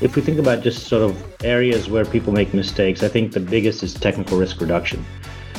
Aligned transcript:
If 0.00 0.14
we 0.14 0.22
think 0.22 0.38
about 0.38 0.62
just 0.62 0.86
sort 0.86 1.02
of 1.02 1.44
areas 1.44 1.90
where 1.90 2.04
people 2.04 2.32
make 2.32 2.54
mistakes, 2.54 3.02
I 3.02 3.08
think 3.08 3.32
the 3.32 3.40
biggest 3.40 3.82
is 3.82 3.94
technical 3.94 4.38
risk 4.38 4.60
reduction. 4.60 5.04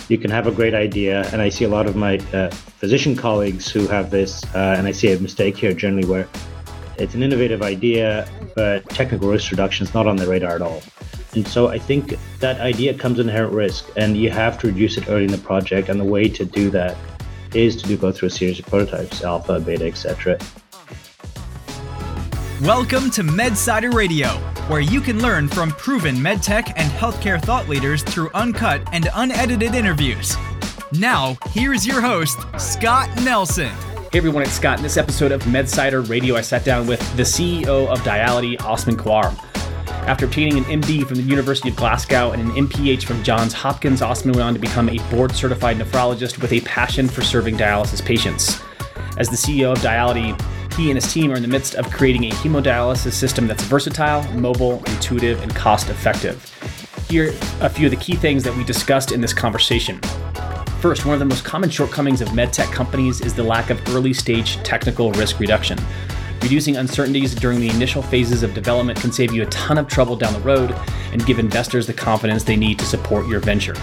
You 0.08 0.18
can 0.18 0.32
have 0.32 0.48
a 0.48 0.52
great 0.52 0.73
idea, 0.73 1.30
and 1.34 1.42
I 1.42 1.50
see 1.50 1.66
a 1.66 1.70
lot 1.70 1.88
of 1.88 1.98
my 1.98 2.20
uh, 2.34 2.50
physician 2.50 3.18
colleagues 3.18 3.70
who 3.70 3.86
have 3.88 4.12
this, 4.12 4.44
uh, 4.55 4.75
and 4.78 4.88
I 4.88 4.91
see 4.91 5.12
a 5.12 5.20
mistake 5.20 5.57
here 5.57 5.73
generally 5.73 6.07
where 6.07 6.25
it's 6.98 7.16
an 7.16 7.21
innovative 7.21 7.62
idea, 7.62 8.30
but 8.55 8.88
technical 8.89 9.30
risk 9.30 9.52
reduction 9.52 9.86
is 9.86 9.94
not 9.94 10.07
on 10.07 10.16
the 10.16 10.25
radar 10.25 10.56
at 10.56 10.62
all. 10.62 10.82
And 11.34 11.46
so 11.46 11.68
I 11.68 11.78
think 11.78 12.16
that 12.40 12.62
idea 12.62 12.94
comes 12.94 13.20
inherent 13.20 13.54
risk, 13.54 13.90
and 13.98 14.16
you 14.16 14.32
have 14.32 14.58
to 14.60 14.68
reduce 14.68 14.98
it 14.98 15.10
early 15.10 15.26
in 15.26 15.32
the 15.32 15.38
project. 15.38 15.90
And 15.90 16.00
the 16.00 16.06
way 16.06 16.30
to 16.30 16.46
do 16.46 16.70
that 16.70 16.96
is 17.54 17.76
to 17.82 17.88
do 17.88 17.98
go 17.98 18.14
through 18.14 18.30
a 18.30 18.32
series 18.32 18.60
of 18.60 18.66
prototypes, 18.68 19.21
alpha, 19.21 19.60
beta, 19.60 19.86
etc. 19.86 20.40
Welcome 22.63 23.09
to 23.12 23.23
MedSider 23.23 23.94
Radio, 23.94 24.27
where 24.68 24.81
you 24.81 24.99
can 24.99 25.22
learn 25.22 25.48
from 25.48 25.72
proven 25.72 26.18
medtech 26.18 26.73
and 26.76 26.91
healthcare 26.91 27.41
thought 27.41 27.70
leaders 27.70 28.04
through 28.04 28.30
uncut 28.34 28.82
and 28.91 29.08
unedited 29.13 29.76
interviews. 29.76 30.35
Now, 30.91 31.38
here's 31.52 31.88
your 31.88 32.02
host, 32.02 32.38
Scott 32.58 33.09
Nelson. 33.23 33.70
Hey 34.12 34.18
everyone, 34.18 34.44
it's 34.44 34.52
Scott. 34.52 34.76
In 34.76 34.84
this 34.84 34.98
episode 34.98 35.32
of 35.32 35.41
MedSider 35.44 36.09
Radio, 36.09 36.35
I 36.35 36.41
sat 36.41 36.66
down 36.66 36.85
with 36.85 36.99
the 37.16 37.23
CEO 37.23 37.88
of 37.88 38.04
Diality, 38.04 38.60
Osman 38.60 38.98
Khawar. 38.98 39.34
After 40.05 40.26
obtaining 40.26 40.57
an 40.57 40.82
MD 40.82 41.07
from 41.07 41.16
the 41.16 41.23
University 41.23 41.70
of 41.70 41.77
Glasgow 41.77 42.32
and 42.32 42.41
an 42.41 42.68
MPH 42.68 43.05
from 43.05 43.23
Johns 43.23 43.54
Hopkins, 43.54 44.02
Osman 44.02 44.34
went 44.34 44.44
on 44.44 44.54
to 44.54 44.60
become 44.60 44.90
a 44.90 44.98
board 45.10 45.32
certified 45.32 45.77
nephrologist 45.77 46.41
with 46.41 46.52
a 46.52 46.60
passion 46.62 47.07
for 47.07 47.21
serving 47.21 47.55
dialysis 47.55 48.04
patients. 48.04 48.62
As 49.18 49.30
the 49.30 49.38
CEO 49.38 49.71
of 49.71 49.82
Diality, 49.82 50.35
he 50.80 50.90
and 50.90 50.96
his 50.96 51.12
team 51.12 51.30
are 51.30 51.36
in 51.36 51.42
the 51.42 51.48
midst 51.48 51.76
of 51.76 51.92
creating 51.92 52.24
a 52.24 52.30
hemodialysis 52.30 53.12
system 53.12 53.48
that's 53.48 53.63
versatile, 53.63 54.24
mobile, 54.32 54.82
intuitive, 54.86 55.41
and 55.41 55.54
cost 55.54 55.90
effective. 55.90 56.41
Here 57.10 57.34
are 57.60 57.66
a 57.66 57.70
few 57.70 57.88
of 57.88 57.91
the 57.91 57.98
key 57.98 58.16
things 58.16 58.46
that 58.46 58.55
we 58.55 58.63
discussed 58.63 59.12
in 59.12 59.20
this 59.20 59.34
conversation. 59.34 59.99
First, 60.80 61.05
one 61.05 61.13
of 61.13 61.20
the 61.20 61.26
most 61.26 61.44
common 61.44 61.70
shortcomings 61.70 62.21
of 62.21 62.30
medtech 62.30 62.71
companies 62.71 63.20
is 63.20 63.34
the 63.34 63.44
lack 63.44 63.70
of 63.70 63.82
early 63.90 64.13
stage 64.13 64.56
technical 64.63 65.12
risk 65.13 65.41
reduction. 65.41 65.78
Reducing 66.41 66.78
uncertainties 66.78 67.36
during 67.36 67.59
the 67.59 67.69
initial 67.69 68.02
phases 68.02 68.41
of 68.41 68.53
development 68.53 69.02
can 69.02 69.12
save 69.12 69.34
you 69.34 69.44
a 69.44 69.47
ton 69.47 69.78
of 69.78 69.90
trouble 69.90 70.16
down 70.16 70.31
the 70.31 70.40
road 70.40 70.72
and 71.12 71.25
give 71.25 71.40
investors 71.40 71.88
the 71.88 71.94
confidence 71.94 72.46
they 72.46 72.56
need 72.56 72.80
to 72.80 72.86
support 72.86 73.28
your 73.28 73.41
venture. 73.41 73.75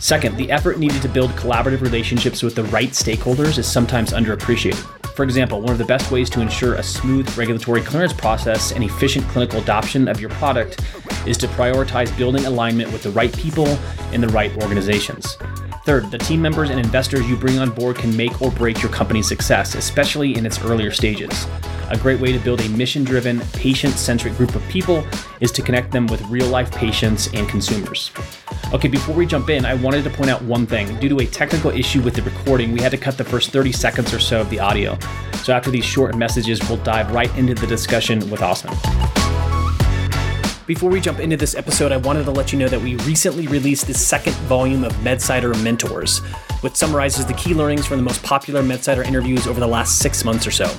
Second, 0.00 0.36
the 0.36 0.50
effort 0.50 0.80
needed 0.80 1.00
to 1.02 1.08
build 1.08 1.30
collaborative 1.30 1.80
relationships 1.80 2.42
with 2.42 2.56
the 2.56 2.64
right 2.64 2.90
stakeholders 2.90 3.56
is 3.56 3.70
sometimes 3.70 4.10
underappreciated. 4.12 4.93
For 5.14 5.22
example, 5.22 5.60
one 5.60 5.70
of 5.70 5.78
the 5.78 5.84
best 5.84 6.10
ways 6.10 6.28
to 6.30 6.40
ensure 6.40 6.74
a 6.74 6.82
smooth 6.82 7.38
regulatory 7.38 7.82
clearance 7.82 8.12
process 8.12 8.72
and 8.72 8.82
efficient 8.82 9.24
clinical 9.28 9.60
adoption 9.60 10.08
of 10.08 10.20
your 10.20 10.30
product 10.30 10.80
is 11.24 11.38
to 11.38 11.46
prioritize 11.46 12.16
building 12.18 12.46
alignment 12.46 12.92
with 12.92 13.04
the 13.04 13.10
right 13.10 13.32
people 13.36 13.68
in 14.12 14.20
the 14.20 14.28
right 14.28 14.50
organizations. 14.60 15.38
Third, 15.84 16.10
the 16.10 16.16
team 16.16 16.40
members 16.40 16.70
and 16.70 16.80
investors 16.80 17.28
you 17.28 17.36
bring 17.36 17.58
on 17.58 17.70
board 17.70 17.96
can 17.96 18.16
make 18.16 18.40
or 18.40 18.50
break 18.50 18.82
your 18.82 18.90
company's 18.90 19.28
success, 19.28 19.74
especially 19.74 20.34
in 20.34 20.46
its 20.46 20.58
earlier 20.64 20.90
stages. 20.90 21.46
A 21.90 21.98
great 21.98 22.18
way 22.18 22.32
to 22.32 22.38
build 22.38 22.62
a 22.62 22.68
mission 22.70 23.04
driven, 23.04 23.40
patient 23.52 23.92
centric 23.92 24.34
group 24.38 24.54
of 24.54 24.66
people 24.68 25.04
is 25.40 25.52
to 25.52 25.60
connect 25.60 25.92
them 25.92 26.06
with 26.06 26.22
real 26.22 26.48
life 26.48 26.70
patients 26.70 27.28
and 27.34 27.46
consumers. 27.50 28.10
Okay, 28.72 28.88
before 28.88 29.14
we 29.14 29.26
jump 29.26 29.50
in, 29.50 29.66
I 29.66 29.74
wanted 29.74 30.04
to 30.04 30.10
point 30.10 30.30
out 30.30 30.40
one 30.40 30.66
thing. 30.66 30.98
Due 31.00 31.10
to 31.10 31.18
a 31.18 31.26
technical 31.26 31.70
issue 31.70 32.00
with 32.00 32.14
the 32.14 32.22
recording, 32.22 32.72
we 32.72 32.80
had 32.80 32.90
to 32.92 32.98
cut 32.98 33.18
the 33.18 33.24
first 33.24 33.50
30 33.50 33.70
seconds 33.72 34.14
or 34.14 34.18
so 34.20 34.40
of 34.40 34.48
the 34.48 34.60
audio. 34.60 34.98
So 35.42 35.52
after 35.52 35.70
these 35.70 35.84
short 35.84 36.16
messages, 36.16 36.66
we'll 36.66 36.82
dive 36.82 37.12
right 37.12 37.32
into 37.36 37.54
the 37.54 37.66
discussion 37.66 38.30
with 38.30 38.40
Osman. 38.40 38.74
Before 40.66 40.88
we 40.88 40.98
jump 40.98 41.20
into 41.20 41.36
this 41.36 41.54
episode, 41.54 41.92
I 41.92 41.98
wanted 41.98 42.24
to 42.24 42.30
let 42.30 42.50
you 42.50 42.58
know 42.58 42.68
that 42.68 42.80
we 42.80 42.94
recently 43.04 43.46
released 43.46 43.86
the 43.86 43.92
second 43.92 44.32
volume 44.46 44.82
of 44.82 44.94
MedSider 44.94 45.62
Mentors, 45.62 46.20
which 46.62 46.74
summarizes 46.74 47.26
the 47.26 47.34
key 47.34 47.52
learnings 47.52 47.86
from 47.86 47.98
the 47.98 48.02
most 48.02 48.22
popular 48.22 48.62
MedSider 48.62 49.04
interviews 49.04 49.46
over 49.46 49.60
the 49.60 49.66
last 49.66 49.98
six 49.98 50.24
months 50.24 50.46
or 50.46 50.50
so. 50.50 50.74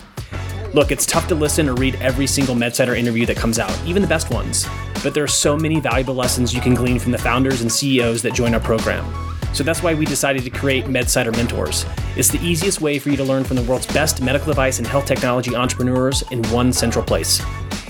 Look, 0.74 0.92
it's 0.92 1.06
tough 1.06 1.28
to 1.28 1.36
listen 1.36 1.70
or 1.70 1.76
read 1.76 1.94
every 2.02 2.26
single 2.26 2.56
MedSider 2.56 2.98
interview 2.98 3.28
that 3.28 3.38
comes 3.38 3.60
out, 3.60 3.80
even 3.86 4.02
the 4.02 4.08
best 4.08 4.32
ones, 4.32 4.66
but 5.04 5.14
there 5.14 5.24
are 5.24 5.28
so 5.28 5.56
many 5.56 5.80
valuable 5.80 6.16
lessons 6.16 6.52
you 6.52 6.62
can 6.62 6.74
glean 6.74 6.98
from 6.98 7.12
the 7.12 7.20
founders 7.20 7.62
and 7.62 7.72
CEOs 7.72 8.24
that 8.24 8.34
join 8.34 8.56
our 8.56 8.60
program. 8.60 9.06
So 9.54 9.64
that's 9.64 9.84
why 9.84 9.94
we 9.94 10.06
decided 10.06 10.44
to 10.46 10.50
create 10.50 10.86
MedSider 10.86 11.38
Mentors. 11.38 11.86
It's 12.18 12.30
the 12.30 12.44
easiest 12.44 12.82
way 12.82 12.98
for 12.98 13.12
you 13.12 13.18
to 13.18 13.24
learn 13.24 13.44
from 13.44 13.56
the 13.56 13.64
world's 13.64 13.86
best 13.86 14.20
medical 14.20 14.48
device 14.48 14.80
and 14.80 14.88
health 14.88 15.06
technology 15.06 15.56
entrepreneurs 15.56 16.24
in 16.32 16.44
one 16.48 16.74
central 16.74 17.06
place. 17.06 17.40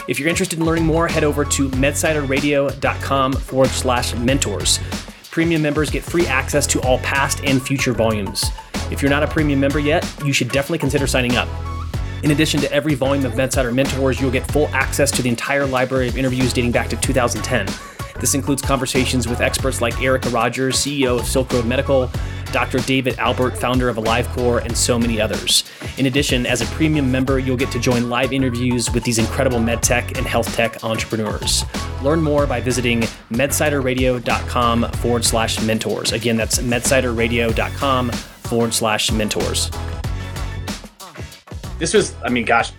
If 0.08 0.20
you're 0.20 0.30
interested 0.30 0.60
in 0.60 0.66
learning 0.66 0.86
more, 0.86 1.08
head 1.08 1.24
over 1.24 1.44
to 1.46 1.70
medsiderradio.com 1.70 3.34
forward 3.34 3.70
slash 3.70 4.14
mentors. 4.16 4.80
Premium 5.32 5.62
members 5.62 5.90
get 5.90 6.04
free 6.04 6.28
access 6.28 6.68
to 6.68 6.82
all 6.82 7.00
past 7.00 7.44
and 7.44 7.62
future 7.62 7.92
volumes. 7.92 8.46
If 8.92 9.02
you're 9.02 9.10
not 9.10 9.24
a 9.24 9.28
premium 9.28 9.60
member 9.60 9.80
yet, 9.80 10.08
you 10.24 10.32
should 10.32 10.50
definitely 10.50 10.78
consider 10.78 11.08
signing 11.08 11.36
up. 11.36 11.50
In 12.24 12.32
addition 12.32 12.60
to 12.62 12.72
every 12.72 12.94
volume 12.94 13.26
of 13.26 13.34
MedSider 13.34 13.74
Mentors, 13.74 14.22
you'll 14.22 14.32
get 14.32 14.50
full 14.52 14.68
access 14.70 15.10
to 15.12 15.22
the 15.22 15.30
entire 15.30 15.66
library 15.66 16.08
of 16.08 16.18
interviews 16.18 16.54
dating 16.54 16.72
back 16.72 16.88
to 16.90 16.96
2010. 16.98 17.68
This 18.20 18.36
includes 18.36 18.62
conversations 18.62 19.28
with 19.28 19.42
experts 19.42 19.82
like 19.82 20.02
Erica 20.02 20.30
Rogers, 20.30 20.78
CEO 20.78 21.20
of 21.20 21.26
Silk 21.26 21.52
Road 21.52 21.66
Medical, 21.66 22.10
Dr. 22.52 22.80
David 22.80 23.18
Albert, 23.18 23.58
founder 23.58 23.90
of 23.90 23.98
AliveCor, 23.98 24.64
and 24.64 24.78
so 24.78 24.98
many 24.98 25.20
others. 25.20 25.64
In 25.98 26.06
addition, 26.06 26.46
as 26.46 26.62
a 26.62 26.66
premium 26.68 27.12
member, 27.12 27.40
you'll 27.40 27.58
get 27.58 27.72
to 27.72 27.80
join 27.80 28.10
live 28.10 28.34
interviews 28.34 28.92
with 28.92 29.04
these 29.04 29.18
incredible 29.18 29.60
medtech 29.60 30.18
and 30.18 30.26
health 30.26 30.54
tech 30.56 30.84
entrepreneurs. 30.84 31.66
Learn 32.02 32.22
more 32.22 32.46
by 32.46 32.62
visiting 32.62 33.02
medsiderradio.com 33.32 34.92
forward 34.94 35.26
slash 35.26 35.62
mentors. 35.62 36.12
Again, 36.12 36.38
that's 36.38 36.60
medsiderradio.com 36.60 38.12
forward 38.12 38.74
slash 38.74 39.12
mentors. 39.12 39.72
This 41.80 41.94
was, 41.94 42.16
I 42.24 42.30
mean, 42.30 42.46
gosh, 42.46 42.72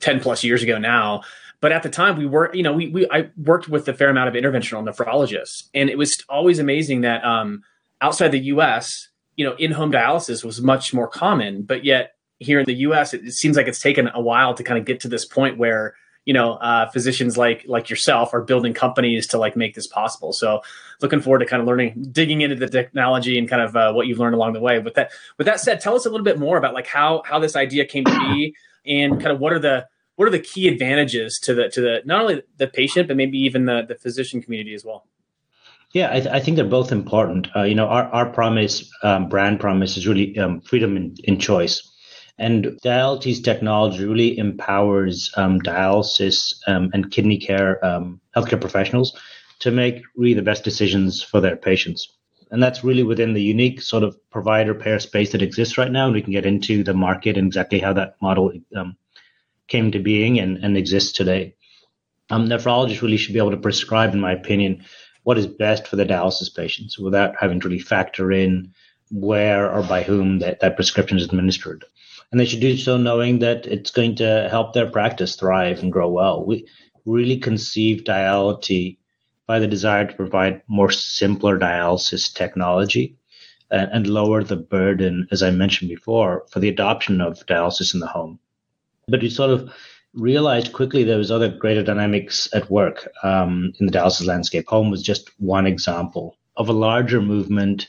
10 0.00 0.20
plus 0.20 0.44
years 0.44 0.62
ago 0.62 0.78
now. 0.78 1.22
But 1.60 1.72
at 1.72 1.82
the 1.82 1.88
time, 1.88 2.16
we 2.16 2.26
were, 2.26 2.54
you 2.54 2.62
know, 2.62 2.72
we, 2.72 2.88
we 2.88 3.08
I 3.10 3.30
worked 3.36 3.68
with 3.68 3.88
a 3.88 3.92
fair 3.92 4.10
amount 4.10 4.28
of 4.28 4.34
interventional 4.42 4.86
nephrologists, 4.88 5.68
and 5.74 5.90
it 5.90 5.98
was 5.98 6.22
always 6.28 6.60
amazing 6.60 7.00
that 7.00 7.24
um, 7.24 7.62
outside 8.00 8.28
the 8.28 8.40
U.S., 8.40 9.08
you 9.36 9.44
know, 9.44 9.54
in-home 9.56 9.92
dialysis 9.92 10.44
was 10.44 10.60
much 10.60 10.92
more 10.92 11.08
common, 11.08 11.62
but 11.62 11.84
yet 11.84 12.12
here 12.38 12.60
in 12.60 12.66
the 12.66 12.74
U.S., 12.74 13.14
it, 13.14 13.24
it 13.24 13.32
seems 13.32 13.56
like 13.56 13.68
it's 13.68 13.80
taken 13.80 14.08
a 14.12 14.20
while 14.20 14.54
to 14.54 14.64
kind 14.64 14.78
of 14.78 14.84
get 14.84 15.00
to 15.00 15.08
this 15.08 15.24
point 15.24 15.58
where 15.58 15.94
you 16.24 16.34
know 16.34 16.54
uh, 16.54 16.90
physicians 16.90 17.38
like 17.38 17.64
like 17.66 17.88
yourself 17.88 18.34
are 18.34 18.42
building 18.42 18.74
companies 18.74 19.26
to 19.28 19.38
like 19.38 19.56
make 19.56 19.74
this 19.74 19.86
possible. 19.86 20.32
So 20.32 20.60
looking 21.00 21.20
forward 21.20 21.38
to 21.38 21.46
kind 21.46 21.62
of 21.62 21.66
learning, 21.66 22.08
digging 22.12 22.42
into 22.42 22.54
the 22.54 22.68
technology 22.68 23.38
and 23.38 23.48
kind 23.48 23.62
of 23.62 23.74
uh, 23.74 23.92
what 23.92 24.06
you've 24.06 24.18
learned 24.18 24.34
along 24.34 24.52
the 24.52 24.60
way. 24.60 24.78
With 24.78 24.94
that, 24.94 25.10
with 25.38 25.46
that 25.46 25.58
said, 25.60 25.80
tell 25.80 25.96
us 25.96 26.04
a 26.04 26.10
little 26.10 26.24
bit 26.24 26.38
more 26.38 26.58
about 26.58 26.74
like 26.74 26.86
how 26.86 27.22
how 27.24 27.38
this 27.38 27.56
idea 27.56 27.86
came 27.86 28.04
to 28.04 28.18
be 28.18 28.54
and 28.86 29.14
kind 29.20 29.32
of 29.32 29.40
what 29.40 29.52
are 29.52 29.58
the 29.58 29.86
what 30.16 30.26
are 30.26 30.32
the 30.32 30.38
key 30.38 30.68
advantages 30.68 31.38
to 31.38 31.54
the 31.54 31.68
to 31.70 31.80
the 31.80 32.02
not 32.04 32.20
only 32.20 32.42
the 32.58 32.66
patient 32.66 33.08
but 33.08 33.16
maybe 33.16 33.38
even 33.38 33.64
the 33.64 33.84
the 33.88 33.94
physician 33.94 34.42
community 34.42 34.74
as 34.74 34.84
well 34.84 35.06
yeah 35.92 36.08
i, 36.10 36.20
th- 36.20 36.34
I 36.34 36.40
think 36.40 36.56
they're 36.56 36.64
both 36.64 36.92
important. 36.92 37.48
Uh, 37.54 37.62
you 37.62 37.74
know 37.74 37.86
our, 37.86 38.04
our 38.04 38.30
promise 38.30 38.90
um, 39.02 39.28
brand 39.28 39.60
promise 39.60 39.96
is 39.96 40.06
really 40.06 40.38
um, 40.38 40.60
freedom 40.60 40.96
in, 40.96 41.16
in, 41.24 41.38
choice. 41.38 41.82
And 42.40 42.78
dialysis 42.84 43.42
technology 43.42 44.04
really 44.04 44.38
empowers 44.38 45.30
um, 45.36 45.60
dialysis 45.60 46.54
um, 46.68 46.90
and 46.92 47.10
kidney 47.10 47.38
care 47.38 47.84
um, 47.84 48.20
healthcare 48.36 48.60
professionals 48.60 49.18
to 49.60 49.72
make 49.72 50.02
really 50.16 50.34
the 50.34 50.42
best 50.42 50.62
decisions 50.62 51.20
for 51.20 51.40
their 51.40 51.56
patients. 51.56 52.16
And 52.50 52.62
that's 52.62 52.84
really 52.84 53.02
within 53.02 53.34
the 53.34 53.42
unique 53.42 53.82
sort 53.82 54.02
of 54.02 54.16
provider 54.30 54.74
pair 54.74 54.98
space 55.00 55.32
that 55.32 55.42
exists 55.42 55.76
right 55.76 55.90
now. 55.90 56.06
And 56.06 56.14
we 56.14 56.22
can 56.22 56.32
get 56.32 56.46
into 56.46 56.82
the 56.82 56.94
market 56.94 57.36
and 57.36 57.46
exactly 57.46 57.78
how 57.78 57.92
that 57.94 58.16
model 58.22 58.52
um, 58.74 58.96
came 59.66 59.90
to 59.92 59.98
being 59.98 60.38
and, 60.38 60.58
and 60.58 60.76
exists 60.76 61.12
today. 61.12 61.54
Um, 62.30 62.48
nephrologists 62.48 63.02
really 63.02 63.16
should 63.16 63.32
be 63.32 63.38
able 63.38 63.50
to 63.50 63.56
prescribe, 63.56 64.14
in 64.14 64.20
my 64.20 64.32
opinion, 64.32 64.84
what 65.28 65.36
is 65.36 65.46
best 65.46 65.86
for 65.86 65.96
the 65.96 66.06
dialysis 66.06 66.48
patients 66.56 66.98
without 66.98 67.34
having 67.38 67.60
to 67.60 67.68
really 67.68 67.78
factor 67.78 68.32
in 68.32 68.72
where 69.10 69.70
or 69.70 69.82
by 69.82 70.02
whom 70.02 70.38
that, 70.38 70.60
that 70.60 70.74
prescription 70.74 71.18
is 71.18 71.26
administered. 71.26 71.84
And 72.32 72.40
they 72.40 72.46
should 72.46 72.60
do 72.60 72.78
so 72.78 72.96
knowing 72.96 73.40
that 73.40 73.66
it's 73.66 73.90
going 73.90 74.16
to 74.16 74.48
help 74.50 74.72
their 74.72 74.90
practice 74.90 75.36
thrive 75.36 75.80
and 75.82 75.92
grow 75.92 76.08
well. 76.08 76.46
We 76.46 76.66
really 77.04 77.36
conceive 77.36 78.04
diality 78.04 78.98
by 79.46 79.58
the 79.58 79.66
desire 79.66 80.06
to 80.06 80.14
provide 80.14 80.62
more 80.66 80.90
simpler 80.90 81.58
dialysis 81.58 82.32
technology 82.32 83.14
and, 83.70 83.90
and 83.92 84.06
lower 84.06 84.42
the 84.42 84.56
burden, 84.56 85.28
as 85.30 85.42
I 85.42 85.50
mentioned 85.50 85.90
before, 85.90 86.46
for 86.50 86.60
the 86.60 86.70
adoption 86.70 87.20
of 87.20 87.44
dialysis 87.44 87.92
in 87.92 88.00
the 88.00 88.06
home. 88.06 88.38
But 89.08 89.20
we 89.20 89.28
sort 89.28 89.50
of 89.50 89.70
realized 90.14 90.72
quickly 90.72 91.04
there 91.04 91.18
was 91.18 91.30
other 91.30 91.48
greater 91.48 91.82
dynamics 91.82 92.48
at 92.54 92.70
work 92.70 93.08
um, 93.22 93.72
in 93.78 93.86
the 93.86 93.92
dialysis 93.92 94.26
landscape. 94.26 94.66
Home 94.68 94.90
was 94.90 95.02
just 95.02 95.30
one 95.38 95.66
example 95.66 96.36
of 96.56 96.68
a 96.68 96.72
larger 96.72 97.20
movement 97.20 97.88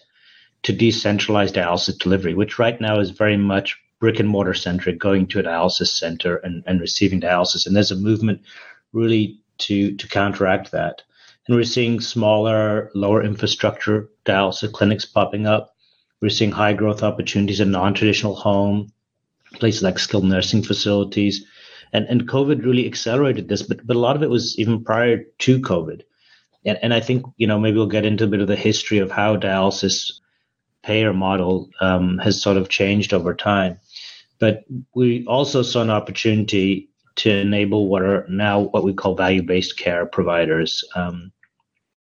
to 0.63 0.73
decentralize 0.73 1.51
dialysis 1.51 1.97
delivery, 1.97 2.33
which 2.33 2.59
right 2.59 2.79
now 2.79 2.99
is 2.99 3.11
very 3.11 3.37
much 3.37 3.77
brick 3.99 4.19
and 4.19 4.29
mortar 4.29 4.53
centric, 4.53 4.99
going 4.99 5.27
to 5.27 5.39
a 5.39 5.43
dialysis 5.43 5.87
center 5.87 6.37
and, 6.37 6.63
and 6.67 6.81
receiving 6.81 7.21
dialysis. 7.21 7.65
And 7.65 7.75
there's 7.75 7.91
a 7.91 7.95
movement 7.95 8.41
really 8.93 9.39
to 9.59 9.95
to 9.95 10.07
counteract 10.07 10.71
that. 10.71 11.01
And 11.47 11.55
we're 11.55 11.63
seeing 11.63 11.99
smaller, 11.99 12.91
lower 12.93 13.23
infrastructure 13.23 14.09
dialysis 14.25 14.71
clinics 14.71 15.05
popping 15.05 15.47
up. 15.47 15.75
We're 16.21 16.29
seeing 16.29 16.51
high 16.51 16.73
growth 16.73 17.01
opportunities 17.01 17.59
in 17.59 17.71
non-traditional 17.71 18.35
home, 18.35 18.91
places 19.53 19.81
like 19.81 19.97
skilled 19.97 20.25
nursing 20.25 20.63
facilities. 20.63 21.45
And 21.93 22.05
and 22.07 22.27
COVID 22.27 22.63
really 22.63 22.85
accelerated 22.85 23.47
this, 23.47 23.63
but 23.63 23.85
but 23.85 23.95
a 23.95 23.99
lot 23.99 24.15
of 24.15 24.23
it 24.23 24.29
was 24.29 24.57
even 24.59 24.83
prior 24.83 25.23
to 25.39 25.59
COVID. 25.59 26.01
And 26.65 26.77
and 26.81 26.93
I 26.93 26.99
think, 26.99 27.25
you 27.37 27.47
know, 27.47 27.59
maybe 27.59 27.77
we'll 27.77 27.87
get 27.87 28.05
into 28.05 28.25
a 28.25 28.27
bit 28.27 28.41
of 28.41 28.47
the 28.47 28.55
history 28.55 28.99
of 28.99 29.11
how 29.11 29.37
dialysis 29.37 30.11
payer 30.83 31.13
model 31.13 31.69
um, 31.81 32.17
has 32.19 32.41
sort 32.41 32.57
of 32.57 32.69
changed 32.69 33.13
over 33.13 33.33
time. 33.33 33.79
But 34.39 34.63
we 34.95 35.25
also 35.25 35.61
saw 35.61 35.81
an 35.81 35.89
opportunity 35.89 36.89
to 37.17 37.29
enable 37.29 37.87
what 37.87 38.01
are 38.01 38.25
now 38.29 38.61
what 38.61 38.83
we 38.83 38.93
call 38.93 39.15
value-based 39.15 39.77
care 39.77 40.05
providers. 40.05 40.83
Um, 40.95 41.31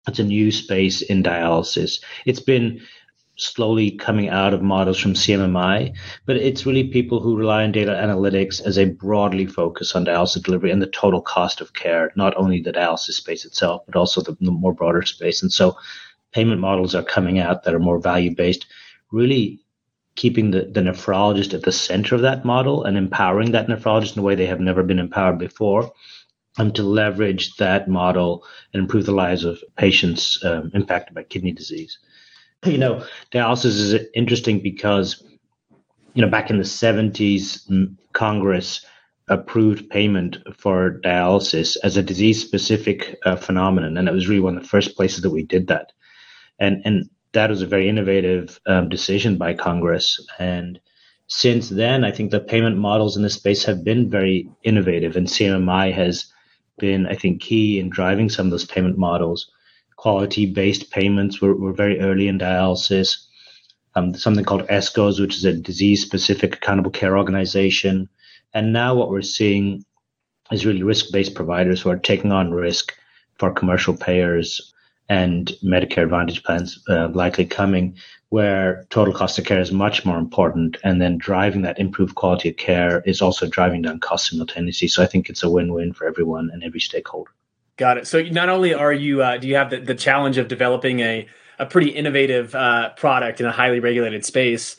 it's 0.06 0.19
a 0.19 0.25
new 0.25 0.53
space 0.53 1.03
in 1.03 1.23
dialysis. 1.23 2.03
It's 2.27 2.41
been 2.41 2.81
slowly 3.37 3.91
coming 3.91 4.29
out 4.29 4.55
of 4.55 4.62
models 4.62 4.99
from 4.99 5.12
CMMI, 5.12 5.94
but 6.25 6.37
it's 6.37 6.67
really 6.67 6.88
people 6.88 7.21
who 7.21 7.37
rely 7.37 7.65
on 7.65 7.73
data 7.73 7.93
analytics 7.93 8.61
as 8.61 8.79
a 8.79 8.87
broadly 8.87 9.47
focus 9.47 9.94
on 9.94 10.06
dialysis 10.06 10.43
delivery 10.43 10.71
and 10.71 10.81
the 10.81 10.87
total 10.87 11.21
cost 11.21 11.61
of 11.61 11.75
care, 11.75 12.12
not 12.17 12.35
only 12.37 12.61
the 12.61 12.73
dialysis 12.73 13.12
space 13.12 13.44
itself, 13.44 13.83
but 13.87 13.97
also 13.97 14.23
the, 14.23 14.37
the 14.41 14.50
more 14.50 14.73
broader 14.73 15.03
space. 15.03 15.43
And 15.43 15.53
so 15.53 15.77
payment 16.33 16.61
models 16.61 16.94
are 16.94 17.03
coming 17.03 17.38
out 17.38 17.65
that 17.65 17.75
are 17.75 17.79
more 17.79 17.99
value 17.99 18.35
based, 18.35 18.67
really 19.12 19.61
keeping 20.17 20.50
the, 20.50 20.62
the 20.62 20.81
nephrologist 20.81 21.53
at 21.53 21.62
the 21.62 21.73
center 21.73 22.15
of 22.15 22.23
that 22.23 22.44
model 22.44 22.85
and 22.85 22.97
empowering 22.97 23.53
that 23.53 23.69
nephrologist 23.69 24.17
in 24.17 24.21
a 24.21 24.23
way 24.23 24.35
they 24.35 24.47
have 24.47 24.61
never 24.61 24.82
been 24.82 24.99
empowered 24.99 25.39
before. 25.39 25.93
And 26.59 26.75
to 26.75 26.82
leverage 26.82 27.55
that 27.56 27.87
model 27.87 28.43
and 28.73 28.81
improve 28.82 29.05
the 29.05 29.12
lives 29.12 29.44
of 29.44 29.62
patients 29.77 30.43
um, 30.43 30.71
impacted 30.73 31.15
by 31.15 31.23
kidney 31.25 31.53
disease. 31.53 31.99
You 32.73 32.79
know, 32.79 33.05
dialysis 33.33 33.65
is 33.65 33.95
interesting 34.15 34.61
because, 34.61 35.23
you 36.15 36.23
know, 36.23 36.31
back 36.31 36.51
in 36.51 36.59
the 36.59 36.65
70s, 36.65 37.69
Congress 38.13 38.85
approved 39.29 39.89
payment 39.91 40.39
for 40.57 41.01
dialysis 41.05 41.77
as 41.83 41.97
a 41.97 42.03
disease 42.03 42.41
specific 42.41 43.17
uh, 43.25 43.37
phenomenon. 43.37 43.97
And 43.97 44.09
it 44.09 44.13
was 44.13 44.29
really 44.29 44.41
one 44.41 44.57
of 44.57 44.63
the 44.63 44.69
first 44.69 44.97
places 44.97 45.23
that 45.23 45.31
we 45.31 45.43
did 45.43 45.69
that 45.69 45.93
and 46.59 46.83
and 46.85 47.09
that 47.33 47.51
was 47.51 47.63
a 47.63 47.67
very 47.67 47.89
innovative 47.89 48.59
um, 48.67 48.89
decision 48.89 49.37
by 49.37 49.53
Congress. 49.53 50.19
And 50.39 50.81
since 51.27 51.69
then, 51.69 52.03
I 52.03 52.11
think 52.11 52.31
the 52.31 52.41
payment 52.41 52.79
models 52.79 53.17
in 53.17 53.23
this 53.23 53.35
space 53.35 53.65
have 53.65 53.85
been 53.85 54.09
very 54.09 54.49
innovative, 54.63 55.17
and 55.17 55.27
CMMI 55.27 55.93
has 55.93 56.33
been, 56.79 57.07
I 57.07 57.15
think, 57.15 57.43
key 57.43 57.79
in 57.79 57.91
driving 57.91 58.31
some 58.31 58.47
of 58.47 58.53
those 58.53 58.65
payment 58.65 58.97
models. 58.97 59.51
Quality 59.96 60.46
based 60.46 60.90
payments 60.90 61.40
were, 61.40 61.54
were 61.56 61.72
very 61.72 62.00
early 62.00 62.28
in 62.28 62.38
dialysis. 62.38 63.26
Um, 63.94 64.14
something 64.14 64.44
called 64.44 64.66
ESCOs, 64.69 65.20
which 65.20 65.37
is 65.37 65.44
a 65.44 65.54
disease 65.54 66.02
specific 66.02 66.56
accountable 66.56 66.90
care 66.90 67.16
organization. 67.16 68.08
And 68.52 68.72
now 68.72 68.94
what 68.94 69.10
we're 69.10 69.22
seeing 69.22 69.84
is 70.52 70.66
really 70.66 70.82
risk 70.82 71.12
based 71.12 71.34
providers 71.34 71.81
who 71.81 71.90
are 71.90 71.98
taking 71.98 72.31
on 72.31 72.52
risk 72.52 72.94
for 73.38 73.52
commercial 73.52 73.96
payers 73.96 74.72
and 75.08 75.52
Medicare 75.62 76.02
Advantage 76.04 76.43
plans 76.43 76.82
uh, 76.88 77.08
likely 77.08 77.44
coming, 77.44 77.96
where 78.31 78.87
total 78.90 79.14
cost 79.14 79.38
of 79.38 79.44
care 79.44 79.60
is 79.60 79.70
much 79.70 80.04
more 80.04 80.19
important, 80.19 80.76
and 80.82 81.00
then 81.00 81.16
driving 81.16 81.62
that 81.62 81.78
improved 81.78 82.16
quality 82.16 82.48
of 82.48 82.56
care 82.56 83.02
is 83.06 83.22
also 83.22 83.46
driving 83.46 83.82
down 83.82 84.00
costs 84.00 84.31
simultaneously. 84.31 84.88
So 84.88 85.02
I 85.02 85.06
think 85.06 85.28
it's 85.28 85.44
a 85.44 85.50
win-win 85.50 85.93
for 85.93 86.06
everyone 86.06 86.50
and 86.52 86.64
every 86.64 86.81
stakeholder. 86.81 87.31
Got 87.76 87.99
it. 87.99 88.06
So 88.06 88.23
not 88.23 88.49
only 88.49 88.73
are 88.73 88.93
you 88.93 89.23
uh, 89.23 89.37
do 89.37 89.49
you 89.49 89.56
have 89.56 89.70
the, 89.70 89.81
the 89.81 89.94
challenge 89.94 90.38
of 90.38 90.49
developing 90.49 91.00
a 91.00 91.28
a 91.58 91.67
pretty 91.67 91.90
innovative 91.90 92.55
uh, 92.55 92.90
product 92.96 93.40
in 93.40 93.46
a 93.46 93.52
highly 93.52 93.81
regulated 93.81 94.25
space, 94.25 94.76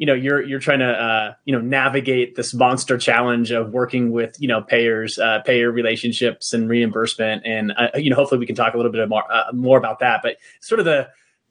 you 0.00 0.06
know 0.06 0.14
you're 0.14 0.42
you're 0.42 0.58
trying 0.58 0.78
to 0.78 0.88
uh, 0.88 1.34
you 1.44 1.54
know 1.54 1.60
navigate 1.60 2.34
this 2.34 2.54
monster 2.54 2.96
challenge 2.96 3.50
of 3.50 3.70
working 3.72 4.10
with 4.10 4.34
you 4.40 4.48
know 4.48 4.62
payers 4.62 5.18
uh, 5.18 5.40
payer 5.40 5.70
relationships 5.70 6.54
and 6.54 6.70
reimbursement 6.70 7.42
and 7.44 7.72
uh, 7.76 7.90
you 7.94 8.08
know 8.08 8.16
hopefully 8.16 8.38
we 8.38 8.46
can 8.46 8.56
talk 8.56 8.72
a 8.72 8.78
little 8.78 8.90
bit 8.90 9.06
more 9.10 9.30
uh, 9.30 9.52
more 9.52 9.76
about 9.76 9.98
that 9.98 10.20
but 10.22 10.38
sort 10.60 10.78
of 10.78 10.86
the 10.86 11.06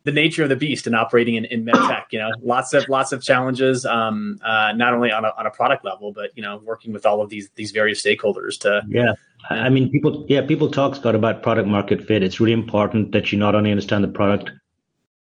the 0.10 0.16
nature 0.16 0.44
of 0.44 0.50
the 0.50 0.56
beast 0.56 0.88
and 0.88 0.96
operating 0.96 1.36
in, 1.36 1.46
in 1.46 1.66
medtech 1.66 2.06
you 2.12 2.20
know 2.20 2.32
lots 2.42 2.74
of 2.74 2.88
lots 2.90 3.12
of 3.12 3.22
challenges 3.22 3.86
um, 3.86 4.40
uh, 4.44 4.72
not 4.76 4.94
only 4.94 5.12
on 5.12 5.26
a, 5.26 5.34
on 5.38 5.46
a 5.46 5.52
product 5.52 5.86
level 5.86 6.12
but 6.12 6.36
you 6.36 6.42
know 6.42 6.62
working 6.66 6.92
with 6.92 7.06
all 7.06 7.22
of 7.22 7.30
these 7.30 7.50
these 7.56 7.72
various 7.72 8.02
stakeholders 8.02 8.60
to 8.60 8.82
yeah 8.88 9.14
I 9.50 9.70
mean, 9.70 9.90
people, 9.90 10.26
yeah, 10.28 10.46
people 10.46 10.70
talk, 10.70 10.96
Scott, 10.96 11.16
about 11.16 11.42
product 11.42 11.68
market 11.68 12.06
fit. 12.06 12.24
It's 12.24 12.42
really 12.42 12.52
important 12.52 13.14
that 13.14 13.32
you 13.32 13.40
not 13.40 13.56
only 13.56 13.72
understand 13.72 14.04
the 14.04 14.10
product 14.10 14.52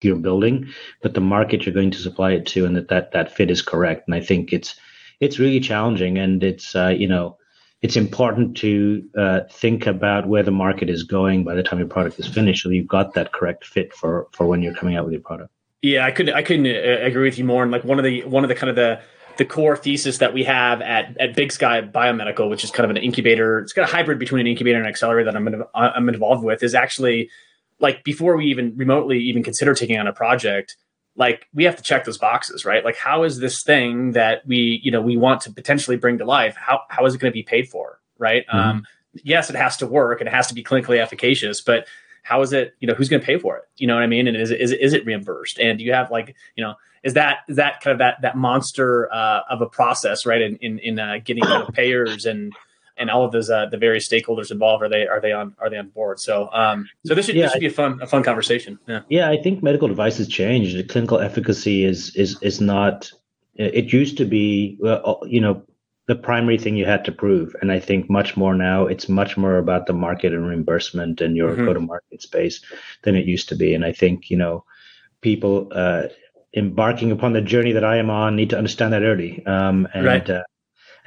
you're 0.01 0.17
building, 0.17 0.67
but 1.01 1.13
the 1.13 1.21
market 1.21 1.65
you're 1.65 1.73
going 1.73 1.91
to 1.91 1.97
supply 1.97 2.31
it 2.31 2.45
to, 2.47 2.65
and 2.65 2.75
that 2.75 2.89
that, 2.89 3.11
that 3.13 3.33
fit 3.33 3.49
is 3.49 3.61
correct. 3.61 4.07
And 4.07 4.15
I 4.15 4.19
think 4.19 4.51
it's 4.53 4.75
it's 5.19 5.39
really 5.39 5.59
challenging, 5.59 6.17
and 6.17 6.43
it's 6.43 6.75
uh, 6.75 6.89
you 6.89 7.07
know 7.07 7.37
it's 7.81 7.95
important 7.95 8.57
to 8.57 9.07
uh, 9.17 9.39
think 9.51 9.87
about 9.87 10.27
where 10.27 10.43
the 10.43 10.51
market 10.51 10.89
is 10.89 11.03
going 11.03 11.43
by 11.43 11.55
the 11.55 11.63
time 11.63 11.79
your 11.79 11.87
product 11.87 12.19
is 12.19 12.27
finished, 12.27 12.63
so 12.63 12.69
you've 12.69 12.87
got 12.87 13.13
that 13.13 13.31
correct 13.31 13.65
fit 13.65 13.93
for 13.93 14.27
for 14.31 14.47
when 14.47 14.61
you're 14.61 14.73
coming 14.73 14.95
out 14.95 15.05
with 15.05 15.13
your 15.13 15.21
product. 15.21 15.51
Yeah, 15.81 16.05
I 16.05 16.11
couldn't 16.11 16.35
I 16.35 16.43
couldn't 16.43 16.67
uh, 16.67 17.05
agree 17.05 17.23
with 17.23 17.37
you 17.37 17.45
more. 17.45 17.63
And 17.63 17.71
like 17.71 17.85
one 17.85 17.97
of 17.97 18.05
the 18.05 18.23
one 18.25 18.43
of 18.43 18.49
the 18.49 18.55
kind 18.55 18.69
of 18.69 18.75
the 18.75 18.99
the 19.37 19.45
core 19.45 19.77
thesis 19.77 20.17
that 20.17 20.33
we 20.33 20.43
have 20.43 20.81
at, 20.81 21.15
at 21.17 21.33
Big 21.33 21.49
Sky 21.53 21.81
Biomedical, 21.81 22.49
which 22.49 22.65
is 22.65 22.71
kind 22.71 22.83
of 22.83 22.95
an 22.95 23.01
incubator. 23.01 23.59
It's 23.59 23.71
got 23.71 23.87
a 23.87 23.91
hybrid 23.91 24.19
between 24.19 24.41
an 24.41 24.47
incubator 24.47 24.77
and 24.77 24.85
an 24.85 24.89
accelerator 24.89 25.31
that 25.31 25.37
I'm 25.37 25.63
I'm 25.73 26.09
involved 26.09 26.43
with. 26.43 26.61
Is 26.61 26.75
actually 26.75 27.29
like 27.79 28.03
before 28.03 28.35
we 28.35 28.47
even 28.47 28.75
remotely 28.75 29.19
even 29.19 29.41
consider 29.41 29.73
taking 29.73 29.97
on 29.97 30.07
a 30.07 30.13
project 30.13 30.75
like 31.19 31.45
we 31.53 31.65
have 31.65 31.75
to 31.75 31.83
check 31.83 32.05
those 32.05 32.17
boxes 32.17 32.65
right? 32.65 32.83
Like 32.83 32.97
how 32.97 33.23
is 33.23 33.37
this 33.37 33.61
thing 33.61 34.13
that 34.13 34.47
we 34.47 34.79
you 34.83 34.91
know 34.91 35.01
we 35.01 35.17
want 35.17 35.41
to 35.41 35.51
potentially 35.51 35.97
bring 35.97 36.17
to 36.17 36.25
life 36.25 36.55
how, 36.55 36.81
how 36.89 37.05
is 37.05 37.13
it 37.13 37.19
going 37.19 37.31
to 37.31 37.33
be 37.33 37.43
paid 37.43 37.69
for 37.69 37.99
right? 38.17 38.47
Mm-hmm. 38.47 38.57
um, 38.57 38.85
yes 39.13 39.49
it 39.49 39.55
has 39.55 39.77
to 39.77 39.85
work 39.85 40.21
and 40.21 40.27
it 40.27 40.33
has 40.33 40.47
to 40.47 40.55
be 40.55 40.63
clinically 40.63 40.99
efficacious 40.99 41.61
but 41.61 41.85
how 42.23 42.41
is 42.41 42.53
it 42.53 42.75
you 42.79 42.87
know 42.87 42.93
who's 42.93 43.09
going 43.09 43.19
to 43.19 43.25
pay 43.25 43.37
for 43.37 43.57
it? 43.57 43.63
You 43.77 43.87
know 43.87 43.95
what 43.95 44.03
i 44.03 44.07
mean? 44.07 44.27
And 44.27 44.37
is 44.37 44.51
it, 44.51 44.61
is 44.61 44.71
it, 44.71 44.79
is 44.81 44.93
it 44.93 45.05
reimbursed? 45.05 45.59
And 45.59 45.77
do 45.77 45.83
you 45.83 45.93
have 45.93 46.11
like 46.11 46.35
you 46.55 46.63
know 46.63 46.75
is 47.03 47.13
that 47.13 47.39
is 47.47 47.55
that 47.55 47.81
kind 47.81 47.93
of 47.93 47.99
that 47.99 48.21
that 48.21 48.37
monster 48.37 49.11
uh, 49.11 49.41
of 49.49 49.61
a 49.61 49.65
process 49.65 50.25
right 50.25 50.41
in 50.41 50.55
in, 50.57 50.79
in 50.79 50.99
uh, 50.99 51.17
getting 51.23 51.43
kind 51.43 51.63
of 51.63 51.73
payers 51.73 52.25
and 52.25 52.53
and 52.99 53.09
all 53.09 53.25
of 53.25 53.31
those 53.31 53.49
uh, 53.49 53.65
the 53.65 53.77
various 53.77 54.07
stakeholders 54.07 54.51
involved 54.51 54.83
are 54.83 54.89
they 54.89 55.07
are 55.07 55.19
they 55.19 55.31
on 55.31 55.55
are 55.59 55.69
they 55.69 55.77
on 55.77 55.89
board? 55.89 56.19
So 56.19 56.49
um, 56.51 56.87
so 57.05 57.15
this 57.15 57.25
should, 57.25 57.35
yeah, 57.35 57.45
this 57.45 57.53
should 57.53 57.61
be 57.61 57.67
a 57.67 57.71
fun 57.71 57.99
a 58.01 58.07
fun 58.07 58.23
conversation. 58.23 58.77
Yeah, 58.87 59.01
yeah. 59.09 59.29
I 59.29 59.41
think 59.41 59.63
medical 59.63 59.87
devices 59.87 60.27
changed. 60.27 60.77
The 60.77 60.83
clinical 60.83 61.19
efficacy 61.19 61.85
is 61.85 62.15
is 62.15 62.37
is 62.41 62.61
not. 62.61 63.11
It 63.55 63.91
used 63.91 64.17
to 64.19 64.25
be, 64.25 64.77
well, 64.79 65.21
you 65.27 65.41
know, 65.41 65.61
the 66.07 66.15
primary 66.15 66.57
thing 66.57 66.77
you 66.77 66.85
had 66.85 67.03
to 67.05 67.11
prove, 67.11 67.53
and 67.61 67.73
I 67.73 67.79
think 67.79 68.09
much 68.09 68.37
more 68.37 68.55
now. 68.55 68.85
It's 68.85 69.09
much 69.09 69.35
more 69.35 69.57
about 69.57 69.85
the 69.85 69.93
market 69.93 70.33
and 70.33 70.47
reimbursement 70.47 71.19
and 71.19 71.35
your 71.35 71.51
mm-hmm. 71.51 71.65
go 71.65 71.73
to 71.73 71.79
market 71.81 72.21
space 72.21 72.61
than 73.03 73.15
it 73.15 73.25
used 73.25 73.49
to 73.49 73.55
be. 73.55 73.73
And 73.73 73.83
I 73.83 73.93
think 73.93 74.29
you 74.29 74.37
know, 74.37 74.63
people. 75.21 75.71
Uh, 75.71 76.03
embarking 76.55 77.11
upon 77.11 77.33
the 77.33 77.41
journey 77.41 77.71
that 77.73 77.83
I 77.83 77.97
am 77.97 78.09
on 78.09 78.35
need 78.35 78.49
to 78.49 78.57
understand 78.57 78.93
that 78.93 79.03
early. 79.03 79.45
Um, 79.45 79.87
and 79.93 80.03
right. 80.03 80.27
uh, 80.27 80.41